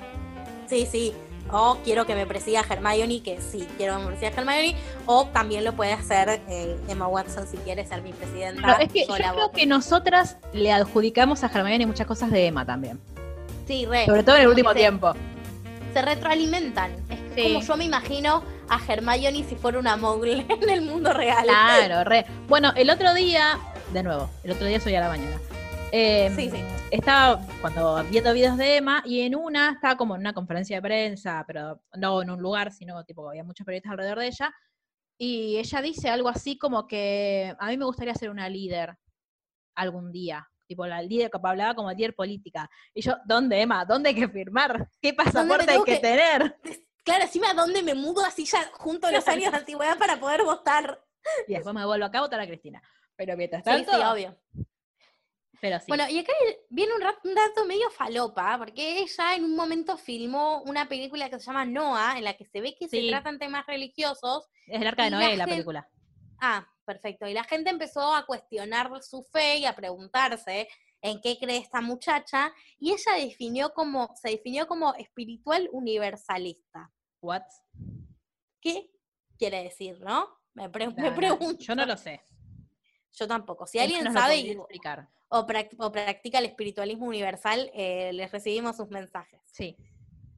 [0.67, 1.15] Sí, sí.
[1.53, 4.77] O quiero que me presida Hermione, que sí, quiero que me presida Hermione.
[5.07, 8.63] O también lo puede hacer eh, Emma Watson si quiere ser mi presidenta.
[8.63, 9.53] Pero es que yo creo voto.
[9.53, 13.01] que nosotras le adjudicamos a Hermione muchas cosas de Emma también.
[13.67, 14.07] Sí, re.
[14.07, 15.13] Sobre todo en el último que se- tiempo.
[15.95, 16.93] Se retroalimentan.
[17.09, 17.43] Es Sí.
[17.45, 21.45] como yo me imagino a Hermione si fuera una mogul en el mundo real.
[21.45, 22.27] Claro, re.
[22.49, 23.59] Bueno, el otro día,
[23.93, 25.37] de nuevo, el otro día soy a la mañana.
[25.93, 26.63] Eh, Sí, sí.
[26.91, 30.83] Estaba cuando viendo videos de Emma y en una estaba como en una conferencia de
[30.83, 34.55] prensa, pero no en un lugar, sino tipo había muchos periodistas alrededor de ella.
[35.19, 38.97] Y ella dice algo así como que a mí me gustaría ser una líder
[39.77, 40.49] algún día.
[40.67, 42.71] Tipo, la líder que hablaba como líder política.
[42.95, 43.85] Y yo, ¿dónde, Emma?
[43.85, 44.89] ¿Dónde hay que firmar?
[45.03, 46.57] ¿Qué pasaporte hay que que- tener?
[47.03, 50.45] Claro, encima dónde me mudo así ya junto a los años de antigüedad para poder
[50.45, 51.03] votar.
[51.49, 52.81] Y después me vuelvo acá a votar a Cristina.
[53.17, 54.37] Pero mientras Sí, tanto, sí, obvio.
[55.61, 55.87] Pero sí.
[55.89, 56.33] Bueno, y acá
[56.69, 57.01] viene un,
[57.35, 62.17] dato medio falopa, porque ella en un momento filmó una película que se llama Noah,
[62.19, 63.09] en la que se ve que se Sí.
[63.09, 64.49] tratan temas religiosos.
[64.67, 65.89] es el arca de Noé la película.
[66.41, 67.27] Ah, perfecto.
[67.27, 70.69] Y la gente empezó a cuestionar su fe y a preguntarse
[71.03, 76.91] en qué cree esta muchacha, y ella definió como, se definió como espiritual universalista.
[77.23, 77.43] What?
[78.61, 78.91] ¿Qué
[79.39, 80.29] quiere decir, no?
[80.55, 81.59] Me, pre- me no, pregunto.
[81.63, 82.21] Yo no lo sé.
[83.13, 83.67] Yo tampoco.
[83.67, 85.09] Si alguien sabe explicar.
[85.31, 89.41] O, prac- o practica el espiritualismo universal, eh, les recibimos sus mensajes.
[89.53, 89.77] Sí,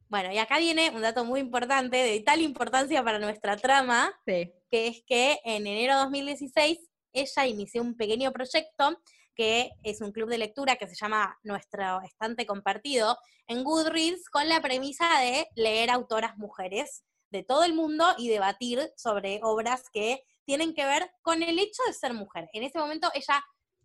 [0.09, 4.53] Bueno, y acá viene un dato muy importante, de tal importancia para nuestra trama, sí.
[4.71, 6.79] que es que en enero de 2016
[7.15, 8.99] ella inició un pequeño proyecto
[9.35, 13.17] que es un club de lectura que se llama Nuestro Estante Compartido
[13.47, 18.93] en Goodreads con la premisa de leer autoras mujeres de todo el mundo y debatir
[18.97, 22.51] sobre obras que tienen que ver con el hecho de ser mujer.
[22.53, 23.43] En ese momento ella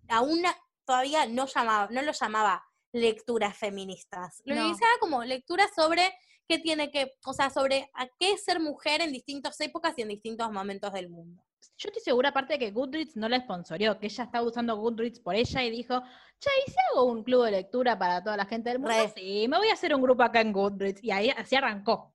[0.10, 0.44] aún
[0.88, 4.66] todavía no, llamaba, no lo llamaba lecturas feministas, lo No.
[4.66, 6.12] iniciaba como lecturas sobre
[6.48, 10.02] qué tiene que, o sea, sobre a qué es ser mujer en distintas épocas y
[10.02, 11.44] en distintos momentos del mundo.
[11.78, 15.20] Yo estoy segura, aparte de que Goodreads no la sponsorió, que ella estaba usando Goodreads
[15.20, 16.02] por ella y dijo,
[16.40, 18.96] che, ¿y si hago un club de lectura para toda la gente del mundo?
[18.96, 19.10] Re.
[19.16, 21.04] Sí, me voy a hacer un grupo acá en Goodreads.
[21.04, 22.14] Y ahí así arrancó.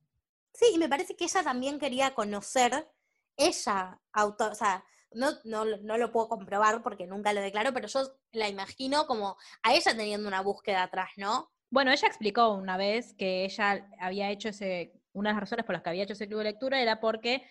[0.55, 2.89] Sí, y me parece que ella también quería conocer,
[3.37, 4.85] ella, auto, o sea,
[5.15, 8.01] no, no, no lo puedo comprobar porque nunca lo declaro, pero yo
[8.33, 11.51] la imagino como a ella teniendo una búsqueda atrás, ¿no?
[11.71, 15.75] Bueno, ella explicó una vez que ella había hecho ese, una de las razones por
[15.75, 17.45] las que había hecho ese club de lectura era porque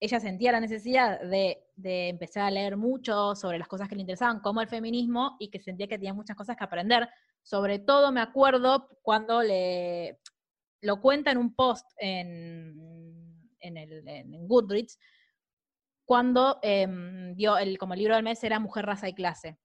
[0.00, 4.00] ella sentía la necesidad de, de empezar a leer mucho sobre las cosas que le
[4.00, 7.08] interesaban, como el feminismo, y que sentía que tenía muchas cosas que aprender.
[7.40, 10.18] Sobre todo me acuerdo cuando le
[10.82, 12.76] lo cuenta en un post en,
[13.60, 14.98] en, el, en Goodreads,
[16.04, 19.58] cuando em, dio el, como el libro del mes era Mujer, Raza y Clase.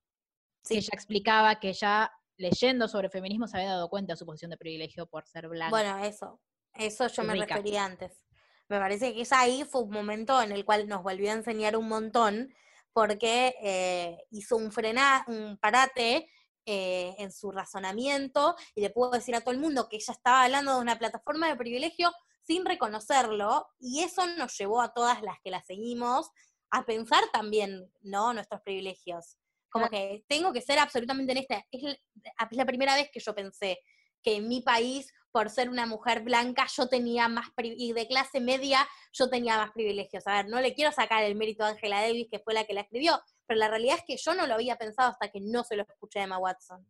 [0.64, 0.76] Sí.
[0.76, 4.52] Que ella explicaba que ella leyendo sobre feminismo se había dado cuenta de su posición
[4.52, 5.72] de privilegio por ser blanca.
[5.72, 6.40] Bueno, eso,
[6.74, 7.56] eso yo me Rica.
[7.56, 8.24] refería antes.
[8.70, 11.78] Me parece que esa ahí fue un momento en el cual nos volvió a enseñar
[11.78, 12.54] un montón,
[12.94, 16.30] porque eh, hizo un frena, un parate
[16.66, 20.44] eh, en su razonamiento y le pudo decir a todo el mundo que ella estaba
[20.44, 22.12] hablando de una plataforma de privilegio
[22.48, 26.32] sin reconocerlo, y eso nos llevó a todas las que la seguimos
[26.72, 28.34] a pensar también, ¿no?
[28.34, 29.38] Nuestros privilegios.
[29.70, 31.64] Como que tengo que ser absolutamente honesta.
[31.72, 31.92] Es la,
[32.50, 33.80] es la primera vez que yo pensé
[34.24, 38.40] que en mi país, por ser una mujer blanca, yo tenía más, y de clase
[38.40, 40.26] media, yo tenía más privilegios.
[40.26, 42.74] A ver, no le quiero sacar el mérito a Angela Davis, que fue la que
[42.74, 45.64] la escribió, pero la realidad es que yo no lo había pensado hasta que no
[45.64, 46.86] se lo escuché a Emma Watson.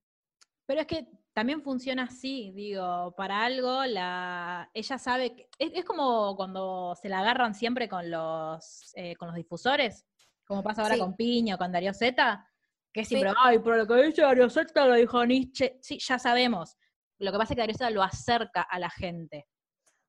[0.68, 5.86] Pero es que también funciona así, digo, para algo la ella sabe que es, es
[5.86, 10.06] como cuando se la agarran siempre con los eh, con los difusores,
[10.46, 11.00] como pasa ahora Sí.
[11.00, 12.48] con Piña o con Darío Zeta,
[12.94, 13.16] que es Sí.
[13.16, 15.78] siempre, ay, pero lo que dice Darío Zeta lo dijo Nietzsche.
[15.82, 16.76] Sí, ya sabemos.
[17.20, 19.48] Lo que pasa es que Darío Zeta lo acerca a la gente.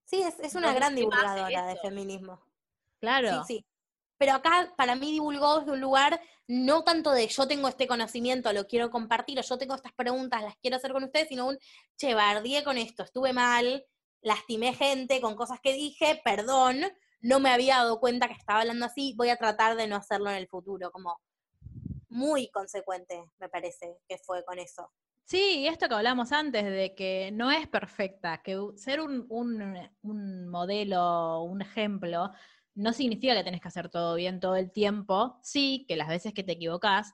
[0.04, 2.42] Sí, es, es una Entonces, gran ¿qué más hace divulgadora de feminismo.
[2.98, 3.44] Claro.
[3.44, 3.66] Sí, sí.
[4.18, 8.52] Pero acá para mí divulgó desde un lugar no tanto de yo tengo este conocimiento,
[8.52, 11.58] lo quiero compartir, o yo tengo estas preguntas, las quiero hacer con ustedes, sino un,
[11.96, 13.84] che, bardié con esto, estuve mal,
[14.22, 16.80] lastimé gente con cosas que dije, perdón,
[17.20, 20.30] no me había dado cuenta que estaba hablando así, voy a tratar de no hacerlo
[20.30, 21.20] en el futuro, como
[22.08, 24.90] muy consecuente, me parece que fue con eso.
[25.24, 30.48] Sí, y esto que hablamos antes de que no es perfecta, que ser un- un
[30.48, 32.30] modelo, un ejemplo,
[32.78, 35.38] no significa que tenés que hacer todo bien todo el tiempo.
[35.42, 37.12] Sí, que las veces que te equivocás,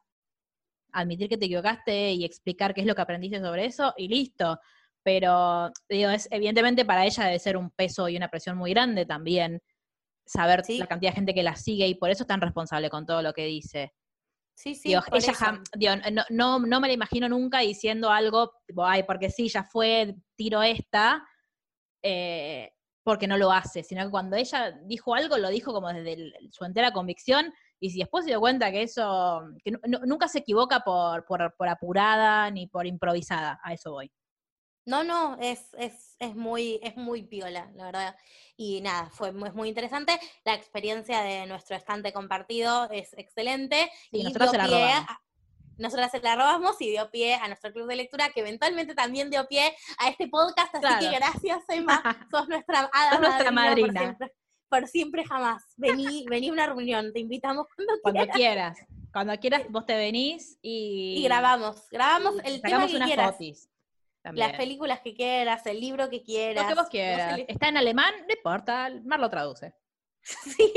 [0.93, 4.61] admitir que te equivocaste y explicar qué es lo que aprendiste sobre eso y listo.
[5.03, 9.07] Pero, digo, es, evidentemente para ella debe ser un peso y una presión muy grande
[9.07, 9.61] también
[10.27, 10.79] saber Sí.
[10.79, 13.23] la cantidad de gente que la sigue y por eso es tan responsable con todo
[13.23, 13.93] lo que dice.
[14.55, 18.53] Sí, sí, Digo, ella jam- digo, no, no, no me la imagino nunca diciendo algo,
[18.67, 21.27] tipo, ay, porque sí, ya fue, tiro esta,
[22.03, 22.71] eh,
[23.05, 26.35] porque no lo hace, sino que cuando ella dijo algo, lo dijo como desde el-
[26.51, 30.27] su entera convicción, y si después se dio cuenta que eso, que nu- nu- nunca
[30.27, 34.11] se equivoca por, por, por apurada ni por improvisada, a eso voy.
[34.87, 38.17] No, no, es, es, es muy, es muy piola, la verdad.
[38.57, 40.19] Y nada, fue muy, muy interesante.
[40.45, 43.91] La experiencia de nuestro estante compartido es excelente.
[44.11, 45.05] Sí, y nosotros se la robamos.
[45.09, 45.21] a-
[45.79, 49.31] nosotras se la robamos y dio pie a nuestro club de lectura, que eventualmente también
[49.31, 50.75] dio pie a este podcast.
[50.75, 51.01] Así Claro.
[51.01, 52.03] que gracias, Emma.
[52.31, 53.93] Sos nuestra Sos nuestra madrina.
[53.93, 54.33] Por siempre,
[54.69, 55.63] por siempre jamás.
[55.77, 58.37] Vení, vení a una reunión, te invitamos cuando Cuando quieras.
[58.37, 58.79] quieras,
[59.13, 63.33] cuando quieras vos te venís y, Y grabamos, grabamos y el tema que quieras.
[63.33, 63.69] fotis.
[64.33, 66.63] Las películas que quieras, el libro que quieras.
[66.65, 67.41] Lo que vos quieras.
[67.47, 69.75] Está en alemán, no importa, Mar lo traduce.
[70.57, 70.73] Sí,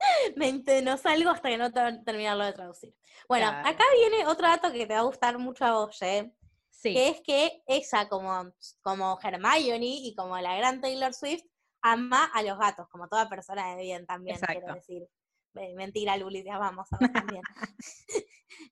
[0.36, 2.94] me ent- no salgo hasta que no ter- terminarlo de traducir.
[3.28, 3.68] Bueno, Claro.
[3.68, 6.32] acá viene otro dato que te va a gustar mucho a vos, ¿eh?
[6.70, 6.92] Sí.
[6.94, 11.42] que es que ella, como, como Hermione y como la gran Taylor Swift,
[11.82, 15.08] ama a los gatos, como toda persona de bien también, quiero decir.
[15.54, 17.42] Eh, Mentira, Luli, te amamos a vos también.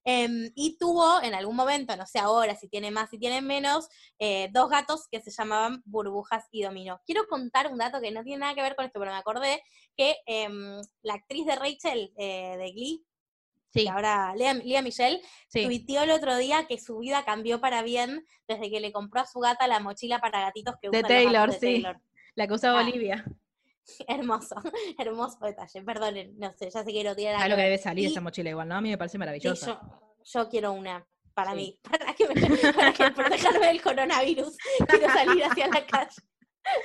[0.05, 3.89] Em, y tuvo en algún momento, no sé ahora si tiene más, si tiene menos,
[4.19, 7.01] eh, dos gatos que se llamaban Burbujas y Dominó.
[7.05, 9.63] Quiero contar un dato que no tiene nada que ver con esto, pero me acordé
[9.97, 13.05] que em, la actriz de Rachel eh, de Glee,
[13.73, 15.65] Sí, que ahora Lea, Lea Michelle, sí.
[15.65, 19.27] tuiteó el otro día que su vida cambió para bien desde que le compró a
[19.27, 21.73] su gata la mochila para gatitos que De los Taylor, gatos de sí.
[21.83, 22.01] Taylor.
[22.37, 22.83] La que usaba Ah.
[22.85, 23.25] Olivia.
[24.09, 24.55] Hermoso,
[24.99, 25.83] hermoso detalle.
[25.83, 28.07] Perdonen, no sé, ya sé que no tiene nada ¿Sabes lo que debe salir Y-
[28.13, 28.77] esa mochila igual, no?
[28.77, 29.67] A mí me parece Sí, maravillosa.
[29.67, 31.57] yo, yo quiero una para Sí.
[31.57, 34.57] mí, para, que me, para que protegerme del coronavirus.
[34.89, 36.17] Quiero salir hacia la calle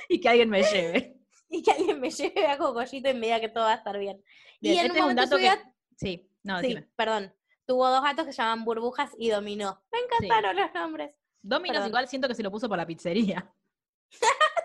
[0.08, 1.16] Y que alguien me lleve.
[1.48, 3.98] y que alguien me lleve a cocollito y me diga que todo va a estar
[3.98, 4.22] bien.
[4.60, 5.72] Bien, y en este un es un momento dato que...
[5.96, 6.88] Sí, no, sí, decime.
[6.96, 7.34] perdón,
[7.66, 9.82] tuvo dos gatos que se llaman Burbujas y Dominó.
[9.92, 11.14] Me encantaron los nombres.
[11.42, 11.88] Dominos Perdón.
[11.88, 13.52] igual siento que se lo puso por la pizzería.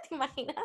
[0.08, 0.56] ¿Te imaginas?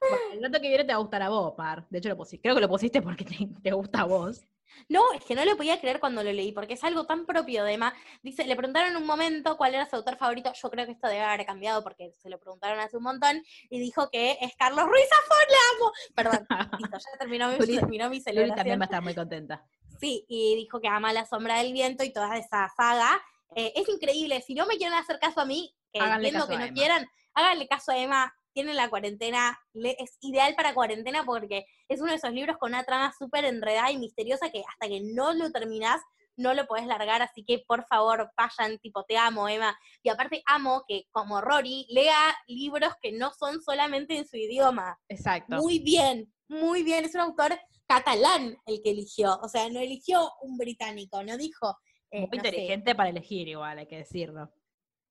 [0.00, 1.86] Bueno, el dato que viene te va a gustar a vos, Par.
[1.90, 2.42] De hecho, lo pusiste.
[2.42, 4.42] Creo que lo pusiste porque te, te gusta a vos.
[4.88, 7.64] No, es que no lo podía creer cuando lo leí, porque es algo tan propio
[7.64, 7.92] de Emma.
[8.22, 10.52] Dice, le preguntaron un momento cuál era su autor favorito.
[10.52, 13.42] Yo creo que esto debe haber cambiado porque se lo preguntaron hace un montón.
[13.70, 15.92] Y dijo que es Carlos Ruiz Zafón.
[16.14, 16.46] Perdón,
[16.78, 18.80] listo, ya terminó mi, terminó mi Luli también celebración.
[18.80, 19.66] va a estar muy contenta.
[19.98, 23.20] Sí, y dijo que ama La Sombra del Viento y toda esa saga.
[23.56, 24.42] Eh, es increíble.
[24.42, 26.74] Si no me quieren hacer caso a mí, que Háganle entiendo que no Emma.
[26.74, 28.34] quieran, háganle caso a Emma.
[28.54, 32.84] Tienen la cuarentena, es ideal para cuarentena porque es uno de esos libros con una
[32.84, 36.00] trama súper enredada y misteriosa que hasta que no lo terminás,
[36.36, 37.22] no lo podés largar.
[37.22, 39.78] Así que por favor, vayan, tipo, te amo, Emma.
[40.02, 44.98] Y aparte, amo que como Rory lea libros que no son solamente en su idioma.
[45.08, 45.56] Exacto.
[45.56, 47.04] Muy bien, muy bien.
[47.04, 49.38] Es un autor catalán el que eligió.
[49.42, 51.76] O sea, no eligió un británico, no dijo.
[52.10, 52.48] eh, Muy no sé.
[52.48, 54.50] inteligente para elegir igual, hay que decirlo.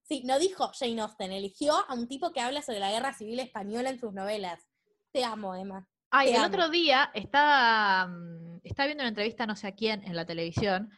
[0.08, 3.40] Sí, no dijo Jane Austen, eligió a un tipo que habla sobre la guerra civil
[3.40, 4.66] española en sus novelas.
[5.12, 5.88] Te amo, Emma.
[6.10, 6.48] Ay, Te el amo.
[6.48, 10.90] otro día estaba, mm, estaba viendo una entrevista no sé a quién en la televisión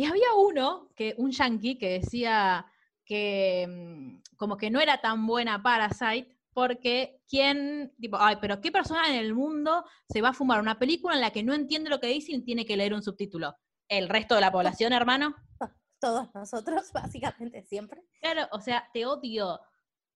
[0.00, 2.64] y había uno, que un yankee, que decía
[3.04, 8.72] que mm, como que no era tan buena Parasite porque quién, tipo, ay, pero qué
[8.72, 11.90] persona en el mundo se va a fumar una película en la que no entiende
[11.90, 13.54] lo que dice y tiene que leer un subtítulo.
[13.88, 15.34] ¿El resto de la población, hermano?
[16.00, 18.02] Todos nosotros, básicamente siempre.
[18.20, 19.60] Claro, o sea, te odio.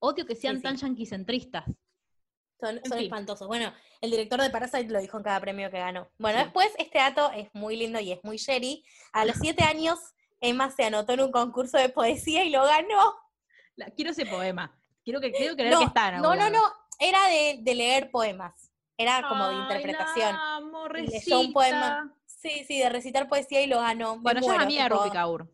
[0.01, 0.62] Odio que sean Sí, sí.
[0.64, 1.64] tan yanquicentristas.
[2.61, 3.05] Son, son fin.
[3.07, 3.47] espantosos.
[3.49, 6.09] Bueno, el director de Parasite lo dijo en cada premio que ganó.
[6.18, 6.45] Bueno, Sí.
[6.45, 8.85] después este dato es muy lindo y es muy Sherry.
[9.12, 9.99] A los siete años,
[10.41, 13.14] Emma se anotó en un concurso de poesía y lo ganó.
[13.76, 14.74] La- quiero ese poema.
[15.05, 16.62] Quiero que quiero creer No, que está no, no, no.
[16.99, 18.70] Era de, de leer poemas.
[18.97, 20.32] Era como de interpretación.
[20.32, 22.14] la amo, leyó un poema.
[22.26, 24.18] Sí, sí, de recitar poesía y lo ganó.
[24.20, 25.51] Bueno, yo a mí a Rupi Kaur.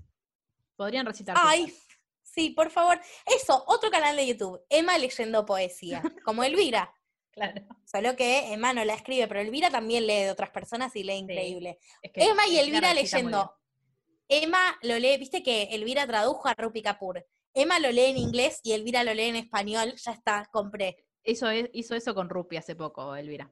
[0.81, 1.37] Podrían recitar.
[1.39, 1.87] Ay, cosas.
[2.23, 2.99] sí, por favor.
[3.27, 4.65] Eso, otro canal de YouTube.
[4.71, 6.03] Emma leyendo poesía.
[6.25, 6.91] Como Elvira.
[7.33, 7.61] claro.
[7.85, 11.17] Solo que Emma no la escribe, pero Elvira también lee de otras personas y lee
[11.17, 11.79] increíble.
[12.01, 13.55] Es que Emma y Elvira leyendo.
[14.27, 17.27] Emma lo lee, viste que Elvira tradujo a Rupi Kapoor.
[17.53, 19.93] Emma lo lee en inglés y Elvira lo lee en español.
[19.97, 20.95] Ya está, compré.
[20.95, 21.07] bien.
[21.25, 23.51] Hizo, hizo eso con Rupi hace poco, Elvira.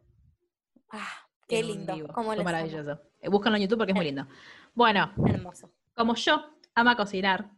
[0.92, 1.92] Ah, qué lindo.
[1.92, 2.34] amo.
[2.42, 2.98] maravilloso.
[3.20, 4.26] Eh, Búscanlo en YouTube porque es muy lindo.
[4.72, 5.70] Bueno, Hermoso.
[5.94, 7.50] como yo ama cocinar,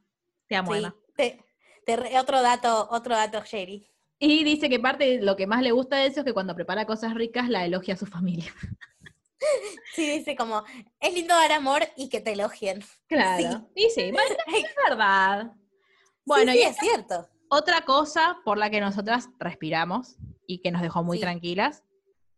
[0.48, 0.78] te amo, Sí.
[0.78, 0.94] Emma.
[1.16, 1.44] Te-
[1.86, 3.86] te re- otro dato, otro dato, Sherry.
[4.18, 6.54] Y dice que parte de lo que más le gusta de eso es que cuando
[6.54, 8.52] prepara cosas ricas la elogia a su familia.
[9.94, 10.62] Sí, dice como,
[11.00, 12.84] es lindo dar amor y que te elogien.
[13.08, 13.68] Claro.
[13.74, 15.52] Y sí, bueno, es verdad.
[16.26, 17.26] Bueno, sí, y sí, es cierto.
[17.48, 20.16] Otra cosa por la que nosotras respiramos
[20.46, 21.22] y que nos dejó muy Sí.
[21.22, 21.84] tranquilas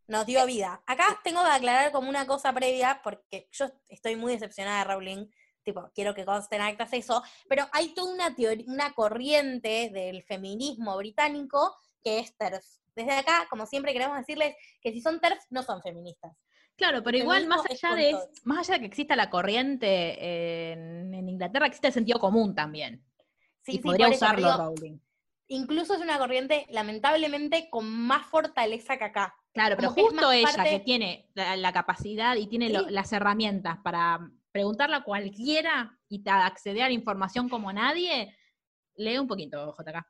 [0.08, 0.82] nos dio vida.
[0.86, 5.26] Acá tengo que aclarar como una cosa previa, porque yo estoy muy decepcionada de Rowling,
[5.62, 10.22] tipo, quiero que conste en actas eso, pero hay toda una teoría, una corriente del
[10.22, 12.64] feminismo británico que es TERF.
[12.94, 16.32] Desde acá, como siempre, queremos decirles que si son TERF, no son feministas.
[16.76, 18.28] Claro, pero igual, más allá, de, todos.
[18.44, 23.04] más allá de que exista la corriente en, en Inglaterra, existe el sentido común también.
[23.62, 24.98] Sí, y sí, podría usarlo digo, Rowling.
[25.48, 29.34] incluso es una corriente, lamentablemente, con más fortaleza que acá.
[29.52, 33.12] Claro, pero como justo ella parte- que tiene la, la capacidad y tiene lo- las
[33.12, 34.18] herramientas para
[34.52, 38.36] preguntarle a cualquiera y acceder a la información como nadie,
[38.96, 40.06] lee un poquito, JK.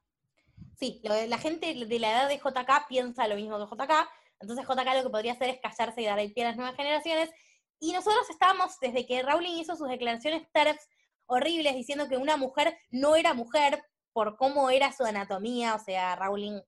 [0.78, 4.09] Sí, lo de- la gente de la edad de JK piensa lo mismo que JK,
[4.40, 6.74] entonces JK lo que podría hacer es callarse y dar el pie a las nuevas
[6.76, 7.30] generaciones.
[7.78, 10.88] Y nosotros estábamos, desde que Rowling hizo sus declaraciones TERFs
[11.26, 13.82] horribles, diciendo que una mujer no era mujer
[14.12, 16.61] por cómo era su anatomía, o sea, Rowling,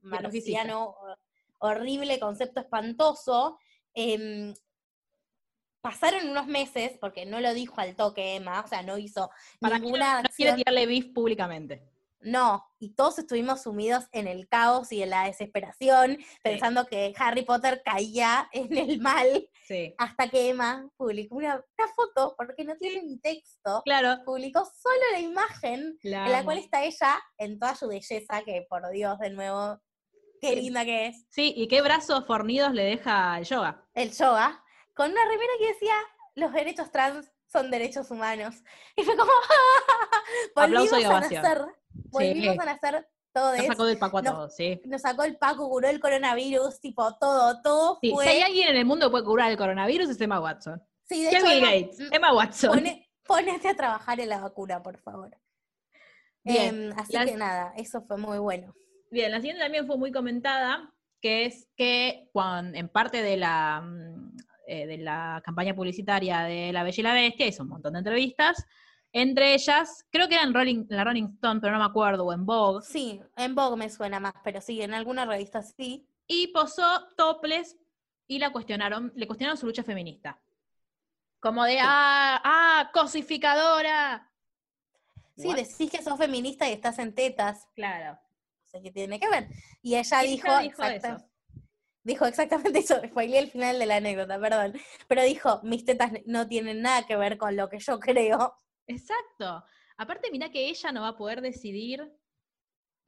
[0.00, 1.16] marciano, ho-
[1.58, 3.58] horrible, concepto espantoso.
[3.94, 4.54] em,
[5.82, 9.30] pasaron unos meses, porque no lo dijo al toque Emma, o sea, no hizo
[9.60, 11.82] Para ninguna No quiere tirarle beef públicamente.
[12.24, 17.42] No, y todos estuvimos sumidos en el caos y en la desesperación, pensando que Harry
[17.42, 19.92] Potter caía en el mal, Sí.
[19.98, 24.22] hasta que Emma publicó una, una foto, porque no tiene ni texto, Claro.
[24.24, 28.88] publicó solo la imagen en la cual está ella en toda su belleza, que por
[28.90, 29.80] Dios, de nuevo,
[30.40, 30.56] qué Sí.
[30.60, 33.84] linda que es, Sí, y qué brazos fornidos le deja el yoga.
[33.94, 34.61] el yoga,
[34.94, 35.94] con una remera que decía,
[36.34, 38.56] los derechos trans son derechos humanos.
[38.96, 39.30] Y fue como,
[40.56, 41.66] Aplauso y volvimos a nacer,
[42.10, 44.32] volvimos a nacer todo Nos sacó del paco a no.
[44.32, 44.80] todos, sí.
[44.84, 48.24] nos sacó el Paco, curó el coronavirus, tipo, todo, todo Sí, fue...
[48.24, 50.82] Si hay alguien en el mundo que puede curar el coronavirus es Emma Watson.
[51.04, 51.98] Sí, de ¿Qué hecho, Emma, Gates?
[52.00, 52.70] mm, Emma Watson.
[52.74, 55.30] pone- ponete a trabajar en la vacuna, por favor.
[56.44, 58.74] Bien, Em, así que nada, eso fue muy bueno.
[59.10, 63.80] Bien, la siguiente también fue muy comentada, que es que cuando, en parte de la,
[63.80, 64.36] mm,
[64.72, 67.98] eh, de la campaña publicitaria de La Bella y la Bestia hizo un montón de
[68.00, 68.64] entrevistas,
[69.12, 72.32] entre ellas, creo que era en Rolling, la Rolling Stone, pero no me acuerdo, o
[72.32, 76.06] en Vogue, Sí, en Vogue me suena más, pero sí, en alguna revista sí.
[76.26, 76.82] y posó
[77.16, 77.76] topless
[78.26, 80.40] y la cuestionaron, le cuestionaron su lucha feminista.
[81.40, 81.78] Como de, Sí.
[81.82, 84.30] ah, ah, cosificadora.
[85.36, 85.56] Sí, What?
[85.56, 87.66] decís que sos feminista y estás en tetas.
[87.74, 88.12] Claro.
[88.14, 89.48] No sé qué tiene que ver.
[89.82, 91.26] Y ella Y dijo, ella dijo exacta- eso.
[92.04, 93.00] Dijo exactamente eso.
[93.06, 94.74] Spoileé el final de la anécdota, perdón.
[95.08, 98.54] Pero dijo, mis tetas no tienen nada que ver con lo que yo creo.
[98.86, 99.64] Exacto.
[99.96, 102.12] Aparte, mira que ella no va a poder decidir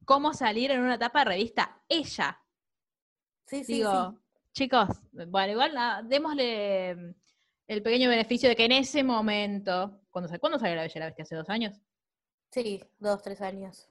[0.05, 1.81] cómo salir en una etapa de revista.
[1.89, 2.39] Ella.
[3.47, 4.17] Sí, sí, Digo, sí.
[4.53, 7.15] chicos, bueno, igual nada, démosle mm,
[7.67, 11.23] el pequeño beneficio de que en ese momento, salió, ¿cuándo salió la Bella la Bestia?
[11.23, 11.79] ¿Hace dos años?
[12.51, 13.89] Sí, dos, tres años.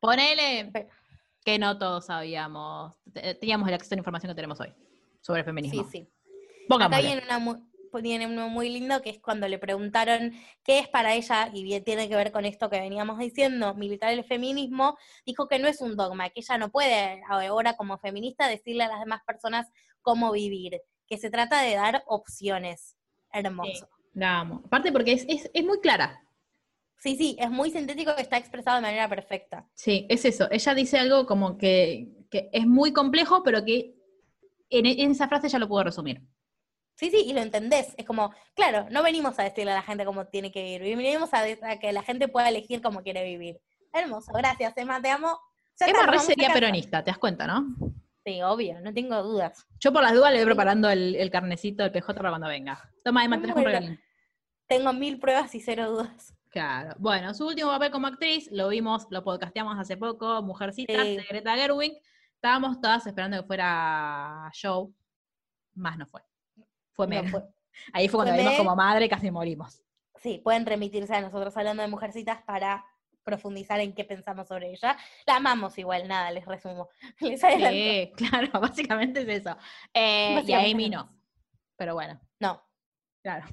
[0.00, 0.72] Ponele
[1.44, 4.72] que no todos sabíamos, te- teníamos el acceso a la información que tenemos hoy
[5.20, 5.84] sobre el Sí, feminismo.
[5.90, 5.98] sí.
[6.00, 7.02] Acá Pongámosle.
[7.06, 7.62] viene, una
[8.00, 10.32] viene uno muy lindo que es cuando le preguntaron
[10.64, 14.24] qué es para ella, y tiene que ver con esto que veníamos diciendo, militar el
[14.24, 18.84] feminismo, dijo que no es un dogma, que ella no puede ahora como feminista decirle
[18.84, 19.66] a las demás personas
[20.00, 22.96] cómo vivir, que se trata de dar opciones.
[23.30, 23.88] Hermoso.
[24.14, 24.62] La amo.
[24.64, 26.22] Aparte porque es, es, es muy clara.
[27.02, 29.68] Sí, sí, es muy sintético que está expresado de manera perfecta.
[29.74, 30.46] Sí, es eso.
[30.52, 33.96] Ella dice algo como que, que es muy complejo, pero que
[34.70, 36.22] en, en esa frase ya lo puedo resumir.
[36.94, 37.92] Sí, sí, y lo entendés.
[37.96, 41.34] Es como, claro, no venimos a decirle a la gente cómo tiene que vivir, venimos
[41.34, 43.60] a, a que la gente pueda elegir cómo quiere vivir.
[43.92, 45.40] Hermoso, gracias, Emma, te amo.
[45.80, 47.66] Ya Emma nos Re vamos a sería peronista, te das cuenta, ¿no?
[48.24, 49.66] Sí, obvio, no tengo dudas.
[49.80, 52.80] Yo por las dudas le voy preparando el, el carnecito del PJ para cuando venga.
[53.02, 54.00] Toma, Emma, tenés un regalín.
[54.68, 56.32] Tengo mil pruebas y cero dudas.
[56.52, 56.94] Claro.
[56.98, 61.16] Bueno, su último papel como actriz, lo vimos, lo podcasteamos hace poco, Mujercitas, Sí.
[61.16, 61.94] de Greta Gerwig.
[62.34, 64.94] Estábamos todas esperando que fuera show,
[65.74, 66.20] más no fue.
[66.92, 67.42] Fue No fue.
[67.94, 69.82] Ahí fue cuando Fue vimos como madre casi morimos.
[70.16, 72.84] Sí, pueden remitirse a nosotros hablando de mujercitas para
[73.24, 74.96] profundizar en qué pensamos sobre ella.
[75.26, 76.90] La amamos igual, nada, les resumo.
[77.20, 77.40] Les.
[77.40, 79.56] Sí, claro, básicamente es eso.
[79.94, 81.08] Eh, y a Amy no.
[81.76, 82.62] Pero bueno, No,
[83.22, 83.46] claro.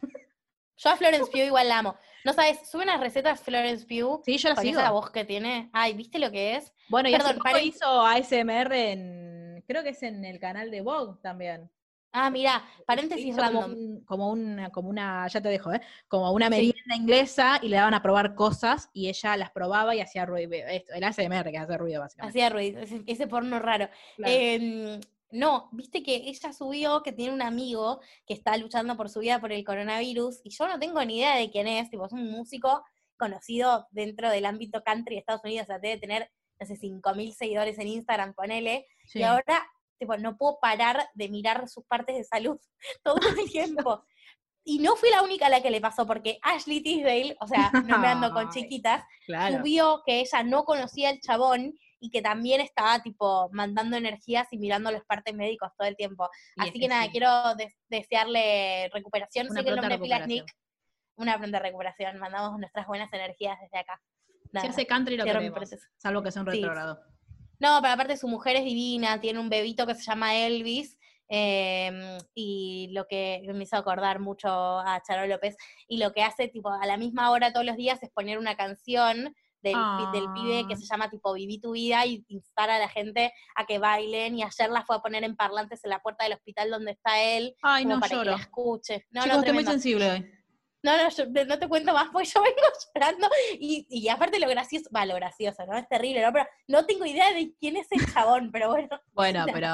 [0.79, 1.95] Yo a Florence Pugh igual la amo.
[2.25, 4.79] No sabes, sube unas recetas Florence Pugh Sí, yo la con sigo.
[4.79, 5.69] esa voz que tiene.
[5.73, 6.73] Ay, ¿viste lo que es?
[6.89, 10.81] Bueno, y hace Perdón, poco hizo ASMR en, creo que es en el canal de
[10.81, 11.69] Vogue también.
[12.11, 13.71] Ah, mira, paréntesis Hizo como, random.
[13.77, 15.81] un- como una, como una, ya te dejo, ¿eh?
[16.07, 20.01] Como una merienda inglesa y le daban a probar cosas y ella las probaba y
[20.01, 20.51] hacía ruido.
[20.53, 22.31] Esto, el ASMR que hace ruido, básicamente.
[22.39, 23.89] Hacía ruido, ese, ese porno raro.
[24.15, 24.33] Claro.
[24.33, 24.99] Em,
[25.31, 29.39] no, viste que ella subió que tiene un amigo que está luchando por su vida
[29.39, 32.31] por el coronavirus y yo no tengo ni idea de quién es, tipo, es un
[32.31, 32.83] músico
[33.17, 37.33] conocido dentro del ámbito country de Estados Unidos, o sea, debe tener, no sé, 5.000
[37.33, 39.19] seguidores en Instagram, ponele, Sí.
[39.19, 39.67] y ahora
[39.99, 42.57] tipo, no puedo parar de mirar sus partes de salud
[43.03, 44.03] todo el tiempo.
[44.63, 47.71] Y no fui la única a la que le pasó, porque Ashley Tisdale, o sea,
[47.85, 49.57] no me ando con chiquitas, Claro.
[49.57, 54.57] subió que ella no conocía al chabón y que también estaba tipo mandando energías y
[54.57, 56.29] mirando los partes médicos todo el tiempo.
[56.55, 57.09] Y Así que nada, sí.
[57.11, 59.47] quiero des- desearle recuperación.
[59.49, 60.25] Una sé que el nombre pila.
[60.25, 60.45] Nick.
[61.17, 62.17] Una pronta recuperación.
[62.17, 64.01] Mandamos nuestras buenas energías desde acá.
[64.45, 64.69] Si Nada.
[64.69, 66.57] hace country lo queremos, salvo que sea un Sí.
[66.57, 66.99] retrógrado.
[67.59, 70.97] No, pero aparte su mujer es divina, tiene un bebito que se llama Elvis.
[71.31, 75.55] eh, y lo que me hizo acordar mucho a Charo López,
[75.87, 78.55] y lo que hace tipo a la misma hora todos los días es poner una
[78.57, 80.77] canción del, pi- del pibe que Ah.
[80.77, 84.43] se llama tipo Viví tu vida y instar a la gente a que bailen y
[84.43, 87.55] ayer la fue a poner en parlantes en la puerta del hospital donde está él
[87.61, 89.05] Ay, como no para que la escuche.
[89.11, 89.71] No, Chicos, no, estoy muy tremendo.
[89.71, 90.31] sensible hoy.
[90.81, 92.61] No, no, yo no te cuento más, porque yo vengo
[92.95, 93.27] llorando.
[93.59, 95.77] Y, y aparte lo gracioso, va, lo gracioso, ¿no?
[95.77, 96.31] Es terrible, ¿no?
[96.31, 99.67] Pero no tengo idea de quién es el chabón, pero bueno, Bueno, pero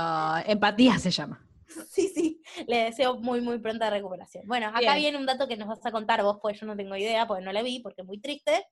[0.48, 1.46] empatía se llama.
[1.92, 4.46] sí, sí, le deseo muy, muy pronta recuperación.
[4.48, 4.96] Bueno, acá Bien.
[4.96, 7.44] viene un dato que nos vas a contar vos, pues yo no tengo idea, porque
[7.46, 8.66] no la vi, porque es muy triste.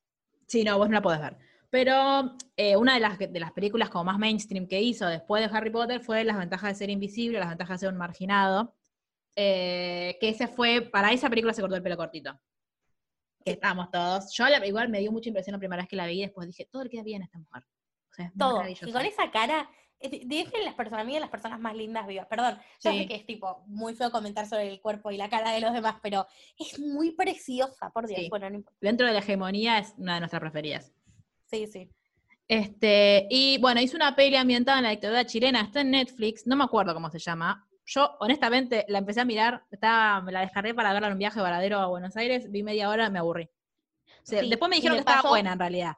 [0.48, 1.38] Sí, no, vos no la podés ver.
[1.70, 5.58] Pero eh, una de las, de las películas como más mainstream que hizo después de
[5.58, 8.76] Harry Potter fue Las ventajas de ser invisible, las ventajas de ser un marginado.
[9.36, 12.40] eh, que ese fue, para esa película se cortó el pelo cortito.
[13.44, 14.32] Que estábamos todos.
[14.38, 16.68] Yo la- igual me dio mucha impresión la primera vez que la vi, después dije,
[16.72, 17.64] todo le queda bien a esta mujer.
[18.12, 18.64] O sea, es Todo.
[18.68, 19.68] Y con esa cara,
[20.04, 22.28] es- dejen las personas, a mí de las personas más lindas vivas.
[22.28, 23.00] Perdón, yo Sí.
[23.00, 25.74] sé que es tipo muy feo comentar sobre el cuerpo y la cara de los
[25.74, 26.28] demás, pero
[26.58, 28.20] es muy preciosa, por Dios.
[28.20, 28.30] Sí.
[28.30, 28.78] Bueno, no importa.
[28.82, 30.92] Dentro de la hegemonía es una de nuestras preferidas.
[31.46, 31.90] Sí, sí.
[32.48, 36.56] Este, y bueno, hizo una peli ambientada en la dictadura chilena, está en Netflix, no
[36.56, 37.68] me acuerdo cómo se llama.
[37.86, 41.40] Yo, honestamente, la empecé a mirar, estaba, me la descargué para verla en un viaje
[41.42, 43.46] varadero a Buenos Aires, vi media hora, me aburrí.
[43.46, 45.94] O sea, Sí, después me dijeron me que estaba buena en realidad.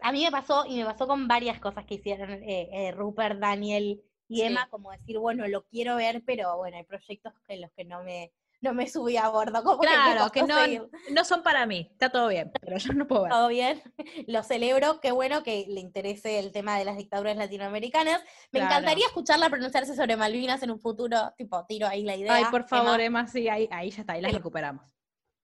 [0.00, 3.38] A mí me pasó, y me pasó con varias cosas que hicieron eh, eh, Rupert,
[3.40, 4.42] Daniel y Sí.
[4.42, 8.02] Emma, como decir, bueno, lo quiero ver, pero bueno, hay proyectos en los que no
[8.04, 9.62] me, no me subí a bordo.
[9.64, 10.88] Como Claro, que no, seguir.
[11.10, 13.32] no son para mí, está todo bien, pero yo no puedo ver.
[13.32, 13.82] Todo bien,
[14.28, 18.22] lo celebro, qué bueno que le interese el tema de las dictaduras latinoamericanas.
[18.52, 18.66] Me Claro.
[18.74, 22.34] encantaría escucharla pronunciarse sobre Malvinas en un futuro, tipo, tiro ahí la idea.
[22.34, 24.30] Ay, por favor, Emma, Emma, sí, ahí, ahí ya está, ahí Sí.
[24.30, 24.94] recuperamos.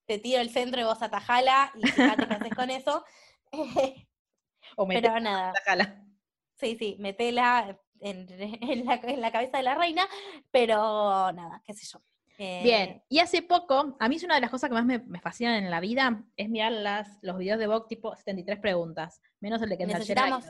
[0.06, 3.04] te tiro el centro y vos atajala y fíjate qué haces con eso.
[4.76, 5.52] O me pero nada.
[5.64, 6.04] jala.
[6.56, 8.26] Sí, sí, metela en,
[8.62, 10.06] en la, en la cabeza de la reina,
[10.50, 12.00] pero nada, qué sé yo.
[12.38, 14.98] Eh, Bien, y hace poco, a mí es una de las cosas que más me,
[14.98, 19.20] me fascinan en la vida, es mirar las, los videos de Vogue tipo 73 preguntas,
[19.40, 20.44] menos el de Kendall Necesitamos-.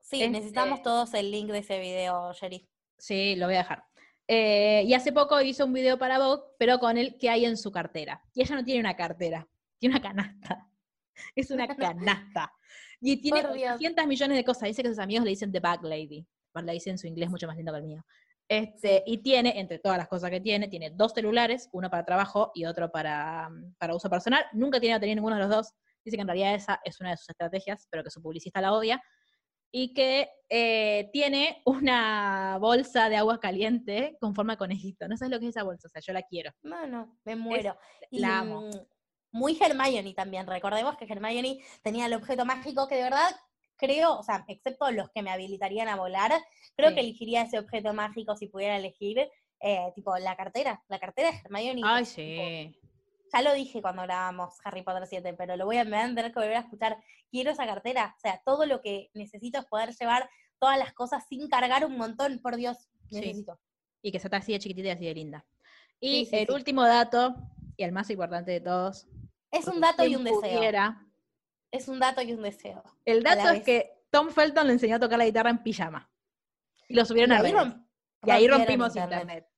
[0.00, 2.68] Sí, este- necesitamos todos el link de ese video, Sherry.
[2.98, 3.84] Sí, lo voy a dejar.
[4.28, 7.56] Eh, y hace poco hizo un video para Vogue, pero con el que hay en
[7.56, 8.22] su cartera.
[8.34, 10.66] Y ella no tiene una cartera, tiene una canasta.
[11.34, 12.52] Es una canasta.
[13.00, 13.74] Y tiene Por Dios.
[13.76, 14.68] 800 millones de cosas.
[14.68, 16.26] Dice que sus amigos le dicen The Bag Lady.
[16.52, 18.04] Bueno, La dice en su inglés mucho más lindo que el mío.
[18.48, 22.50] Este, y tiene, entre todas las cosas que tiene, tiene dos celulares, uno para trabajo
[22.52, 23.48] y otro para,
[23.78, 24.44] para uso personal.
[24.52, 25.72] Nunca tiene batería ninguno de los dos.
[26.04, 28.72] Dice que en realidad esa es una de sus estrategias, pero que su publicista la
[28.72, 29.00] odia.
[29.72, 35.06] Y que eh, tiene una bolsa de agua caliente con forma de conejito.
[35.06, 36.50] No sabes lo que es esa bolsa, o sea, yo la quiero.
[36.62, 37.78] No, no, me muero.
[38.10, 38.68] Y, la amo.
[39.32, 40.46] Muy Hermione también.
[40.46, 43.30] Recordemos que Hermione tenía el objeto mágico que de verdad
[43.76, 46.32] creo, o sea, excepto los que me habilitarían a volar,
[46.76, 46.94] creo Sí.
[46.96, 49.18] que elegiría ese objeto mágico si pudiera elegir,
[49.60, 50.82] eh, tipo la cartera.
[50.88, 51.80] La cartera de Hermione.
[51.84, 52.76] Ay, tipo, sí.
[53.32, 56.14] Ya lo dije cuando grabamos Harry Potter 7, pero lo voy a, me van a
[56.14, 56.98] tener que volver a escuchar.
[57.30, 58.14] Quiero esa cartera.
[58.16, 60.28] O sea, todo lo que necesito es poder llevar
[60.58, 62.40] todas las cosas sin cargar un montón.
[62.40, 62.76] Por Dios,
[63.08, 63.20] Sí.
[63.20, 63.58] necesito.
[64.02, 65.46] Y que sea así de chiquitita y así de linda.
[66.00, 67.36] Y Sí, el último dato,
[67.80, 69.06] y el más importante de todos.
[69.50, 70.40] Es un porque dato y un deseo.
[70.40, 71.06] pudiera,
[71.72, 72.82] Es un dato y un deseo.
[73.06, 73.62] el dato es vez.
[73.64, 76.10] que Tom Felton le enseñó a tocar la guitarra en pijama.
[76.88, 77.74] Y lo subieron Y a redes.
[78.24, 79.48] Y ahí rompimos internet.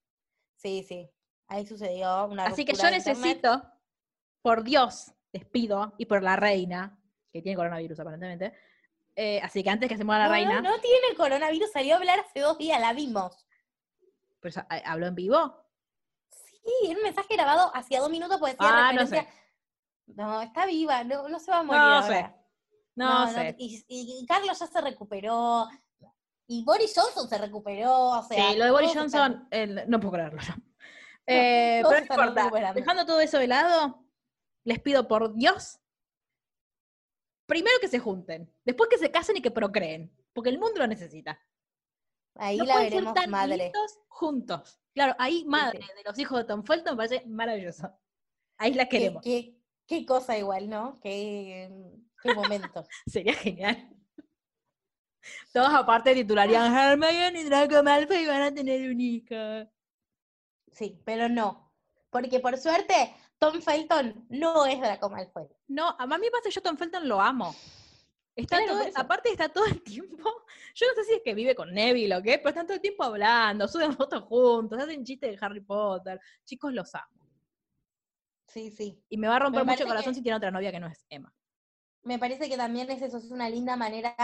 [0.55, 1.11] Sí, sí.
[1.49, 3.05] Ahí sucedió una Así que yo internet.
[3.07, 3.63] necesito,
[4.41, 6.97] por Dios, les pido, y por la reina,
[7.33, 8.53] que tiene coronavirus aparentemente,
[9.17, 11.95] eh, así que antes que se muera la No, reina, no, no tiene coronavirus, salió
[11.95, 13.45] a hablar hace dos días, la vimos.
[14.41, 15.62] pues a- habló en vivo.
[16.65, 19.27] Sí, era un mensaje grabado hacía dos minutos, pues decía Ah, no sé.
[20.07, 21.81] No, está viva, no, no se va a morir.
[21.81, 22.07] No ahora.
[22.07, 22.35] sé.
[22.95, 23.57] No, sé.
[23.59, 25.67] y, Carlos ya se recuperó.
[26.47, 28.11] Y Boris Johnson se recuperó.
[28.11, 30.41] O sea, Sí, lo de Boris están- Johnson, el- no puedo creerlo.
[31.27, 32.73] Eh, pero no importa.
[32.75, 34.05] Dejando todo eso de lado,
[34.65, 35.79] les pido por Dios,
[37.47, 40.87] primero que se junten, después que se casen y que procreen, porque el mundo lo
[40.89, 41.41] necesita.
[42.37, 43.73] Ahí no la veremos tan madre.
[44.09, 44.79] juntos.
[44.95, 45.89] Claro, ahí madre sí.
[45.97, 47.91] de los hijos de Tom Felton me parece maravilloso.
[48.59, 49.23] Ahí la Qué, queremos.
[49.23, 49.57] qué-
[49.87, 50.99] qué cosa igual, ¿no?
[51.01, 51.71] Qué,
[52.23, 52.87] qué momento.
[53.07, 53.89] Sería genial.
[55.53, 59.35] Todos aparte titularían Hermione y Draco Malfoy van a tener un hijo.
[60.73, 61.73] Sí, pero no.
[62.11, 65.49] Porque por suerte, Tom Felton no es Draco Malfoy.
[65.69, 67.55] No, a mí me pasa que yo Tom Felton lo amo.
[68.35, 70.17] Está Claro, todo, aparte está todo el tiempo,
[70.75, 72.81] yo no sé si es que vive con Neville o qué, pero están todo el
[72.81, 76.19] tiempo hablando, suben fotos juntos, hacen chistes de Harry Potter.
[76.45, 77.29] Chicos, los amo.
[78.49, 79.03] Sí, sí.
[79.09, 80.81] Y me va a romper Me mucho el corazón que- si tiene otra novia que
[80.81, 81.35] no es Emma.
[82.05, 84.15] Me parece que también es eso, es una linda manera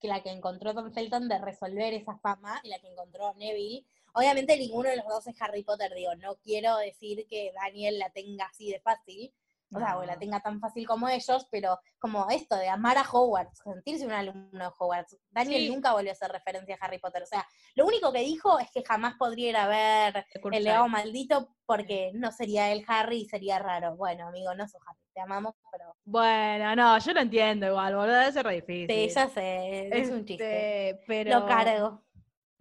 [0.00, 3.86] que la que encontró Tom Felton de resolver esa fama y la que encontró Neville.
[4.14, 8.10] Obviamente ninguno de los dos es Harry Potter, digo, no quiero decir que Daniel la
[8.10, 9.32] tenga así de fácil,
[9.74, 13.02] o sea, o la tenga tan fácil como ellos, pero como esto de amar a
[13.02, 15.16] Hogwarts, sentirse un alumno de Hogwarts.
[15.30, 15.70] Daniel Sí.
[15.70, 18.70] nunca volvió a hacer referencia a Harry Potter, o sea, lo único que dijo es
[18.72, 23.24] que jamás podría ir a ver el legado maldito porque no sería él Harry y
[23.26, 23.96] sería raro.
[23.96, 25.96] Bueno, amigo, no sos Harry, te amamos, pero...
[26.04, 28.88] Bueno, no, yo lo entiendo igual, boludo, debe ser re difícil.
[28.88, 30.90] Sí, ya sé, es un chiste.
[30.90, 31.40] Este, Pero...
[31.40, 32.02] Lo cargo.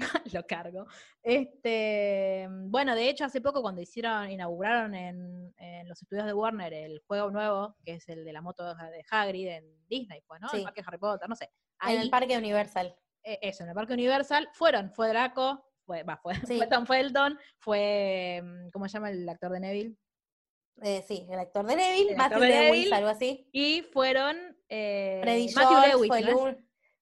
[0.33, 0.85] lo cargo.
[1.23, 6.73] Este, bueno, de hecho, hace poco cuando hicieron, inauguraron en, en los estudios de Warner
[6.73, 10.49] el juego nuevo, que es el de la moto de Hagrid en Disney, pues, ¿no?
[10.49, 10.57] Sí.
[10.57, 11.45] El parque Harry Potter, no sé.
[11.45, 11.51] En
[11.89, 12.95] Ahí, el parque Universal.
[13.23, 16.57] eh, eso, en el parque Universal, fueron, fue Draco, fue, va, fue, Sí.
[16.57, 19.95] fue Tom Felton, fue, mm, ¿cómo se llama el actor de Neville?
[20.83, 22.95] Eh, sí, el actor de Neville, Matthew de Lewis, Neville.
[22.95, 23.49] algo así.
[23.51, 24.37] Y fueron
[24.69, 26.57] eh, Freddy Matthew George Lewis, fue ¿no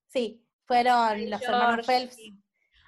[0.08, 2.36] Sí, fueron Freddy los hermanos George, Phelps, sí.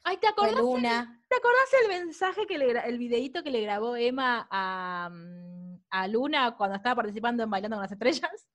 [0.03, 0.56] Ay, ¿te acordás?
[0.56, 1.23] Luna.
[1.28, 6.07] ¿Te acordás el mensaje que le el videíto que le grabó Emma a, mm, a
[6.07, 8.48] Luna cuando estaba participando en Bailando con las Estrellas?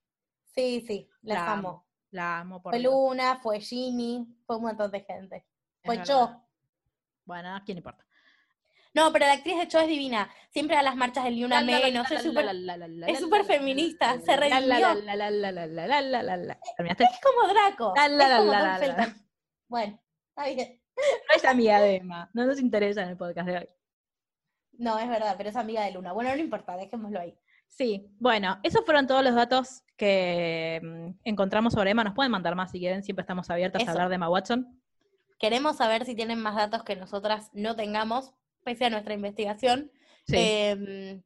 [0.53, 1.87] Sí, sí, las La amo.
[2.11, 5.45] La amo por Fue Dios, Luna, fue Ginny, fue un montón de gente.
[5.83, 6.43] Fue yo.
[7.25, 8.05] Bueno, ¿a quién importa?
[8.93, 10.29] No, pero la actriz de Cho es divina.
[10.49, 12.09] Siempre a las marchas del Ni Una Menos.
[13.07, 14.89] Es súper feminista, se redimió.
[17.03, 17.93] Es como Draco.
[19.67, 20.81] Bueno, está bien.
[20.97, 23.67] No es amiga de Emma, no nos interesa en el podcast de hoy.
[24.73, 26.13] No, es verdad, pero es amiga de Luna.
[26.13, 27.37] Bueno, no importa, dejémoslo ahí.
[27.67, 32.03] Sí, bueno, esos fueron todos los datos que mm, encontramos sobre Emma.
[32.03, 33.89] Nos pueden mandar más si quieren, siempre estamos abiertas Eso.
[33.89, 34.81] a hablar de Emma Watson.
[35.39, 38.33] Queremos saber si tienen más datos que nosotras no tengamos,
[38.63, 39.91] pese a nuestra investigación.
[40.25, 40.35] Sí.
[40.37, 41.21] Eh,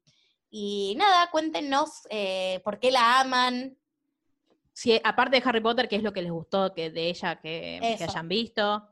[0.50, 3.78] y nada, cuéntenos eh, por qué la aman.
[4.74, 7.96] si, aparte de Harry Potter, ¿qué es lo que les gustó que, de ella que,
[7.98, 8.91] que hayan visto?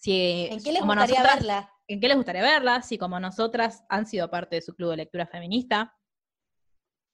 [0.00, 1.72] Si, ¿En qué les como gustaría nosotras- verla?
[1.86, 2.82] ¿En qué les gustaría verla?
[2.82, 5.94] Si como nosotras han sido parte de su club de lectura feminista.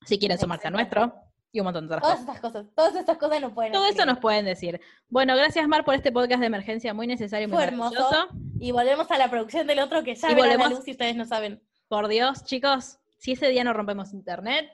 [0.05, 1.15] Si quieren sumarse a nuestro.
[1.53, 2.37] Y un montón de otras Todas cosas.
[2.37, 4.79] estas cosas, todas estas cosas nos pueden Todo eso nos pueden decir.
[5.09, 8.29] Bueno, gracias Mar por este podcast de emergencia muy necesario y muy Fue hermoso.
[8.61, 10.91] Y volvemos a la producción del otro que ya Y verá la volvemos- luz si
[10.91, 11.63] ustedes no saben.
[11.89, 14.71] Por Dios, chicos, si ese día no rompemos internet,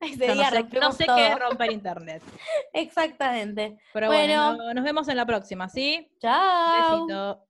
[0.24, 1.16] Ese no día sé, no rompemos sé todo.
[1.16, 2.22] qué es romper internet.
[2.72, 3.78] Exactamente.
[3.92, 4.64] Pero bueno, Bueno.
[4.64, 6.10] no- nos vemos en la próxima, ¿sí?
[6.20, 7.06] Chao.
[7.06, 7.46] Besito.